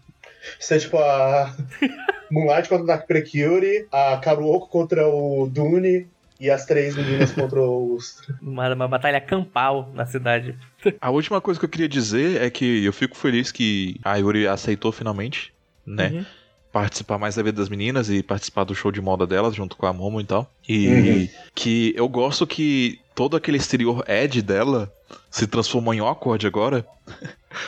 Isso 0.60 0.74
é 0.74 0.80
tipo 0.80 0.98
a 0.98 1.54
Moonlight 2.32 2.68
contra 2.70 2.84
o 2.84 2.88
Dark 2.88 3.06
Precure, 3.06 3.88
a 3.92 4.18
Karuoko 4.18 4.68
contra 4.68 5.08
o 5.08 5.48
Dune 5.52 6.08
e 6.42 6.50
as 6.50 6.66
três 6.66 6.96
meninas 6.96 7.32
contra 7.32 7.62
os. 7.62 8.20
Uma, 8.42 8.74
uma 8.74 8.88
batalha 8.88 9.22
campal 9.22 9.92
na 9.94 10.08
cidade. 10.08 10.56
A 11.00 11.12
última 11.12 11.40
coisa 11.40 11.60
que 11.60 11.66
eu 11.66 11.70
queria 11.70 11.88
dizer 11.88 12.42
é 12.42 12.50
que 12.50 12.84
eu 12.84 12.92
fico 12.92 13.16
feliz 13.16 13.52
que 13.52 14.00
a 14.04 14.16
Yuri 14.16 14.48
aceitou 14.48 14.92
finalmente, 14.92 15.54
né? 15.86 16.10
Uhum. 16.10 16.26
Participar 16.72 17.20
mais 17.20 17.36
da 17.36 17.44
vida 17.44 17.58
das 17.62 17.70
meninas 17.70 18.10
e 18.10 18.24
participar 18.24 18.64
do 18.64 18.74
show 18.74 18.92
de 18.92 19.02
moda 19.02 19.28
delas 19.28 19.54
junto 19.54 19.78
com 19.78 19.86
a 19.86 19.94
Momo 19.94 20.20
e 20.20 20.24
tal. 20.24 20.52
E 20.68 20.88
Uhum. 20.88 21.30
que 21.54 21.94
eu 21.96 22.10
gosto 22.10 22.48
que 22.48 23.00
todo 23.14 23.38
aquele 23.38 23.58
exterior 23.58 24.04
Ed 24.10 24.42
dela 24.42 24.92
se 25.30 25.46
transformou 25.46 25.94
em 25.94 26.00
awkward 26.00 26.48
agora. 26.48 26.84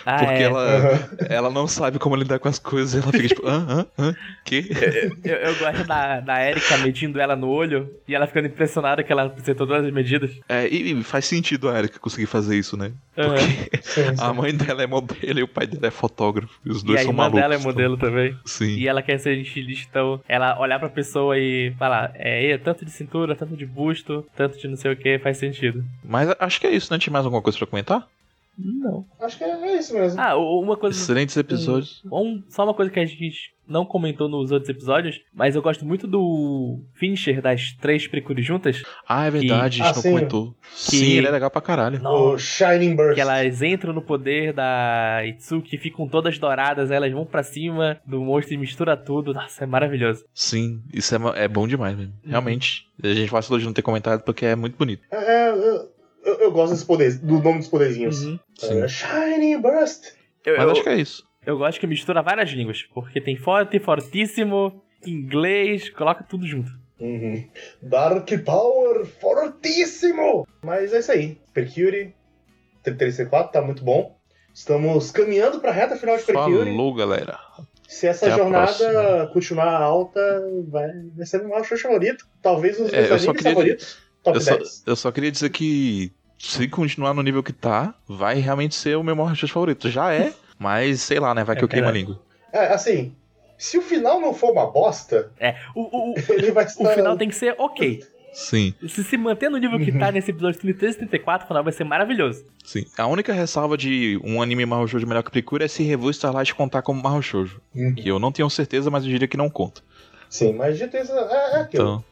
Ah, 0.05 0.17
porque 0.19 0.33
é. 0.33 0.43
ela, 0.43 0.61
Aham. 0.61 0.99
ela 1.29 1.49
não 1.49 1.67
sabe 1.67 1.99
como 1.99 2.15
lidar 2.15 2.39
com 2.39 2.47
as 2.47 2.59
coisas. 2.59 3.01
Ela 3.01 3.11
fica 3.11 3.27
tipo, 3.27 3.47
hã, 3.47 3.65
hã, 3.69 3.85
hã, 3.97 4.15
que? 4.45 4.69
Eu, 5.23 5.35
eu 5.35 5.55
gosto 5.55 5.83
da, 5.85 6.19
da 6.19 6.49
Erika 6.49 6.77
medindo 6.77 7.19
ela 7.19 7.35
no 7.35 7.47
olho 7.49 7.89
e 8.07 8.13
ela 8.15 8.27
ficando 8.27 8.47
impressionada 8.47 9.03
que 9.03 9.11
ela 9.11 9.33
acertou 9.37 9.65
todas 9.67 9.85
as 9.85 9.93
medidas. 9.93 10.31
É, 10.49 10.67
e, 10.67 10.91
e 10.91 11.03
faz 11.03 11.25
sentido 11.25 11.69
a 11.69 11.77
Erika 11.77 11.99
conseguir 11.99 12.25
fazer 12.25 12.57
isso, 12.57 12.75
né? 12.77 12.91
Aham. 13.17 13.29
Porque 13.35 13.77
Sim, 13.81 14.15
sim. 14.15 14.23
a 14.23 14.33
mãe 14.33 14.53
dela 14.55 14.83
é 14.83 14.87
modelo 14.87 15.39
e 15.39 15.43
o 15.43 15.47
pai 15.47 15.67
dela 15.67 15.87
é 15.87 15.91
fotógrafo. 15.91 16.53
E 16.65 16.69
os 16.71 16.81
E 16.81 16.85
dois 16.85 16.99
a 16.99 17.03
são 17.03 17.11
irmã 17.11 17.23
malucos. 17.23 17.41
dela 17.41 17.53
é 17.53 17.57
então- 17.57 17.71
modelo 17.71 17.97
também. 17.97 18.37
Sim. 18.45 18.75
E 18.75 18.87
ela 18.87 19.01
quer 19.01 19.17
ser 19.19 19.37
estilista, 19.37 19.87
então 19.89 20.21
ela 20.27 20.59
olhar 20.59 20.79
pra 20.79 20.89
pessoa 20.89 21.37
e 21.37 21.73
falar, 21.77 22.11
é, 22.15 22.51
é 22.51 22.57
tanto 22.57 22.83
de 22.85 22.91
cintura, 22.91 23.35
tanto 23.35 23.55
de 23.55 23.65
busto, 23.65 24.25
tanto 24.35 24.57
de 24.59 24.67
não 24.67 24.75
sei 24.75 24.91
o 24.91 24.95
que, 24.95 25.19
faz 25.19 25.37
sentido. 25.37 25.83
Mas 26.03 26.29
acho 26.39 26.59
que 26.59 26.67
é 26.67 26.71
isso, 26.71 26.91
né? 26.91 26.99
Tinha 26.99 27.13
mais 27.13 27.25
alguma 27.25 27.41
coisa 27.41 27.57
pra 27.57 27.67
comentar? 27.67 28.07
Não. 28.57 29.05
Acho 29.19 29.37
que 29.37 29.43
é, 29.43 29.49
é 29.49 29.77
isso 29.77 29.93
mesmo. 29.93 30.19
Ah, 30.21 30.35
uma 30.37 30.77
coisa. 30.77 30.97
Excelentes 30.97 31.35
episódios. 31.37 32.03
Um- 32.11 32.43
só 32.49 32.63
uma 32.63 32.73
coisa 32.73 32.91
que 32.91 32.99
a 32.99 33.05
gente 33.05 33.51
não 33.65 33.85
comentou 33.85 34.27
nos 34.27 34.51
outros 34.51 34.69
episódios, 34.69 35.21
mas 35.33 35.55
eu 35.55 35.61
gosto 35.61 35.85
muito 35.85 36.05
do 36.05 36.81
finisher 36.93 37.41
das 37.41 37.71
três 37.73 38.05
Precure 38.07 38.41
juntas. 38.43 38.83
Ah, 39.07 39.25
é 39.25 39.31
verdade, 39.31 39.81
Ah, 39.81 39.85
a 39.89 39.93
gente 39.93 39.99
sim. 40.01 40.09
não 40.09 40.15
comentou. 40.17 40.51
Que- 40.51 40.57
Sim, 40.97 41.11
ele 41.13 41.27
é 41.27 41.31
legal 41.31 41.49
pra 41.49 41.61
caralho. 41.61 41.99
O 42.05 42.37
Shining 42.37 42.95
Burst. 42.95 43.15
Que 43.15 43.21
elas 43.21 43.61
entram 43.61 43.93
no 43.93 44.01
poder 44.01 44.51
da 44.53 45.21
Itsuki, 45.25 45.77
ficam 45.77 46.07
todas 46.07 46.37
douradas, 46.37 46.91
elas 46.91 47.11
vão 47.11 47.25
pra 47.25 47.41
cima 47.41 47.97
do 48.05 48.19
monstro 48.21 48.53
e 48.53 48.57
mistura 48.57 48.97
tudo. 48.97 49.33
Nossa, 49.33 49.63
é 49.63 49.67
maravilhoso. 49.67 50.25
Sim, 50.33 50.81
isso 50.93 51.15
é, 51.15 51.45
é 51.45 51.47
bom 51.47 51.65
demais 51.67 51.95
mesmo. 51.97 52.13
Realmente. 52.25 52.85
A 53.01 53.07
gente 53.07 53.31
vacilou 53.31 53.59
de 53.59 53.65
não 53.65 53.73
ter 53.73 53.81
comentado 53.81 54.21
porque 54.23 54.45
é 54.45 54.55
muito 54.55 54.77
bonito. 54.77 55.01
É, 55.09 55.15
é, 55.49 55.85
eu, 56.23 56.33
eu, 56.39 56.51
gosto 56.51 56.73
desse 56.73 56.85
poder, 56.85 57.17
do 57.19 57.39
nome 57.39 57.59
dos 57.59 57.67
poderzinhos. 57.67 58.23
Uhum. 58.23 58.39
É, 58.61 58.87
Shining 58.87 59.59
Burst. 59.61 60.05
Eu, 60.45 60.55
Mas 60.57 60.65
eu, 60.65 60.71
acho 60.71 60.83
que 60.83 60.89
é 60.89 60.95
isso. 60.95 61.23
eu 61.45 61.57
gosto 61.57 61.79
que 61.79 61.87
mistura 61.87 62.21
várias 62.21 62.49
línguas, 62.49 62.83
porque 62.93 63.19
tem 63.21 63.35
forte, 63.37 63.79
fortíssimo, 63.79 64.81
inglês, 65.05 65.89
coloca 65.89 66.23
tudo 66.23 66.45
junto. 66.45 66.71
Uhum. 66.99 67.47
Dark 67.81 68.29
Power 68.45 69.05
fortíssimo! 69.05 70.47
Mas 70.63 70.93
é 70.93 70.99
isso 70.99 71.11
aí. 71.11 71.37
Precure 71.53 72.13
33C4 72.85 73.51
tá 73.51 73.61
muito 73.61 73.83
bom. 73.83 74.17
Estamos 74.53 75.11
caminhando 75.11 75.59
pra 75.59 75.71
reta 75.71 75.95
final 75.95 76.15
de 76.17 76.23
Precure. 76.23 76.65
Falou, 76.71 76.93
galera. 76.93 77.39
Se 77.87 78.07
essa 78.07 78.27
Até 78.27 78.37
jornada 78.37 79.29
continuar 79.33 79.81
alta, 79.81 80.19
vai, 80.67 80.87
vai 81.15 81.25
ser 81.25 81.41
o 81.41 81.47
meu 81.47 81.63
show 81.63 81.77
favorito. 81.77 82.25
Talvez 82.41 82.79
um 82.79 82.83
dos 82.85 82.93
É, 82.93 83.01
meus 83.01 83.11
animes 83.11 83.37
queria- 83.37 83.51
favoritos. 83.51 83.97
Top 84.23 84.37
Eu 84.37 84.41
só, 84.41 84.55
10. 84.57 84.83
eu 84.85 84.95
só 84.95 85.11
queria 85.11 85.31
dizer 85.31 85.49
que 85.49 86.11
se 86.39 86.67
continuar 86.67 87.13
no 87.13 87.21
nível 87.21 87.43
que 87.43 87.53
tá, 87.53 87.93
vai 88.07 88.35
realmente 88.39 88.75
ser 88.75 88.97
o 88.97 89.03
meu 89.03 89.15
maior 89.15 89.35
favorito. 89.35 89.89
Já 89.89 90.13
é, 90.13 90.33
mas 90.59 91.01
sei 91.01 91.19
lá, 91.19 91.33
né? 91.33 91.43
Vai 91.43 91.55
que 91.55 91.61
É 91.61 91.63
eu 91.65 91.67
queimo 91.69 91.87
a 91.87 91.91
língua. 91.91 92.19
É, 92.51 92.67
assim, 92.73 93.13
se 93.57 93.77
o 93.77 93.81
final 93.81 94.19
não 94.21 94.33
for 94.33 94.51
uma 94.51 94.69
bosta, 94.69 95.31
É, 95.39 95.55
o, 95.75 95.81
o, 95.81 96.11
o- 96.13 96.15
ele 96.33 96.51
vai 96.51 96.65
o 96.65 96.67
estar... 96.67 96.93
final 96.95 97.17
tem 97.17 97.29
que 97.29 97.35
ser 97.35 97.55
ok. 97.57 98.03
Sim, 98.35 98.73
Se 98.87 99.03
se 99.03 99.15
manter 99.15 99.47
no 99.47 99.57
nível 99.59 99.77
que 99.77 99.91
tá 99.91 100.11
nesse 100.11 100.31
episódio 100.31 100.59
33 100.59 100.95
e 100.95 100.97
34, 100.97 101.45
o 101.45 101.47
final 101.47 101.63
vai 101.63 101.71
ser 101.71 101.83
maravilhoso. 101.83 102.43
sim. 102.65 102.83
A 102.97 103.05
única 103.05 103.31
ressalva 103.31 103.77
de 103.77 104.19
um 104.23 104.41
anime 104.41 104.65
Mahou 104.65 104.87
Shoujo 104.87 105.05
melhor 105.05 105.21
que 105.21 105.29
Precure 105.29 105.63
é 105.63 105.67
se 105.67 105.83
Revu 105.83 106.09
Starlight 106.09 106.55
contar 106.55 106.81
como 106.81 106.99
Mahou 106.99 107.21
Shoujo. 107.21 107.61
Uhum. 107.75 107.93
Que 107.93 108.09
eu 108.09 108.17
não 108.17 108.31
tenho 108.31 108.49
certeza, 108.49 108.89
mas 108.89 109.03
eu 109.03 109.11
diria 109.11 109.27
que 109.27 109.37
não 109.37 109.51
conta. 109.51 109.81
Sim, 110.29 110.53
mas 110.53 110.79
dito 110.79 110.97
isso, 110.97 111.11
é, 111.13 111.51
é 111.57 111.61
aquilo. 111.61 111.83
Então, 111.83 112.05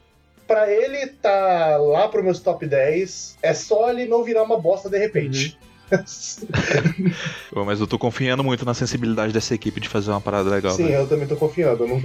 Pra 0.52 0.70
ele 0.70 1.06
tá 1.06 1.78
lá 1.78 2.08
pro 2.08 2.22
meus 2.22 2.38
top 2.38 2.66
10, 2.66 3.38
é 3.42 3.54
só 3.54 3.88
ele 3.90 4.04
não 4.04 4.22
virar 4.22 4.42
uma 4.42 4.60
bosta 4.60 4.90
de 4.90 4.98
repente. 4.98 5.58
Pô, 7.50 7.64
Mas 7.64 7.80
eu 7.80 7.86
tô 7.86 7.98
confiando 7.98 8.44
muito 8.44 8.62
na 8.66 8.74
sensibilidade 8.74 9.32
dessa 9.32 9.54
equipe 9.54 9.80
de 9.80 9.88
fazer 9.88 10.10
uma 10.10 10.20
parada 10.20 10.50
legal. 10.50 10.72
Sim, 10.74 10.84
velho. 10.88 10.96
eu 10.96 11.06
também 11.06 11.26
tô 11.26 11.36
confiando. 11.36 11.86
Não... 11.86 12.02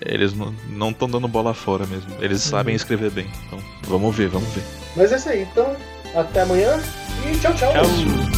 Eles 0.00 0.32
não- 0.32 0.54
não 0.70 0.90
estão 0.90 1.10
dando 1.10 1.26
bola 1.26 1.52
fora 1.54 1.86
mesmo. 1.86 2.08
Eles 2.20 2.44
Uhum. 2.44 2.50
sabem 2.52 2.74
escrever 2.76 3.10
bem. 3.10 3.26
Então, 3.46 3.58
vamos 3.88 4.14
ver, 4.14 4.28
vamos 4.28 4.48
ver. 4.50 4.62
Mas 4.94 5.10
é 5.12 5.16
isso 5.16 5.28
aí. 5.28 5.42
Então, 5.42 5.74
até 6.14 6.42
amanhã 6.42 6.80
e 7.28 7.36
tchau, 7.38 7.52
tchau. 7.54 7.72
Tchau. 7.72 8.37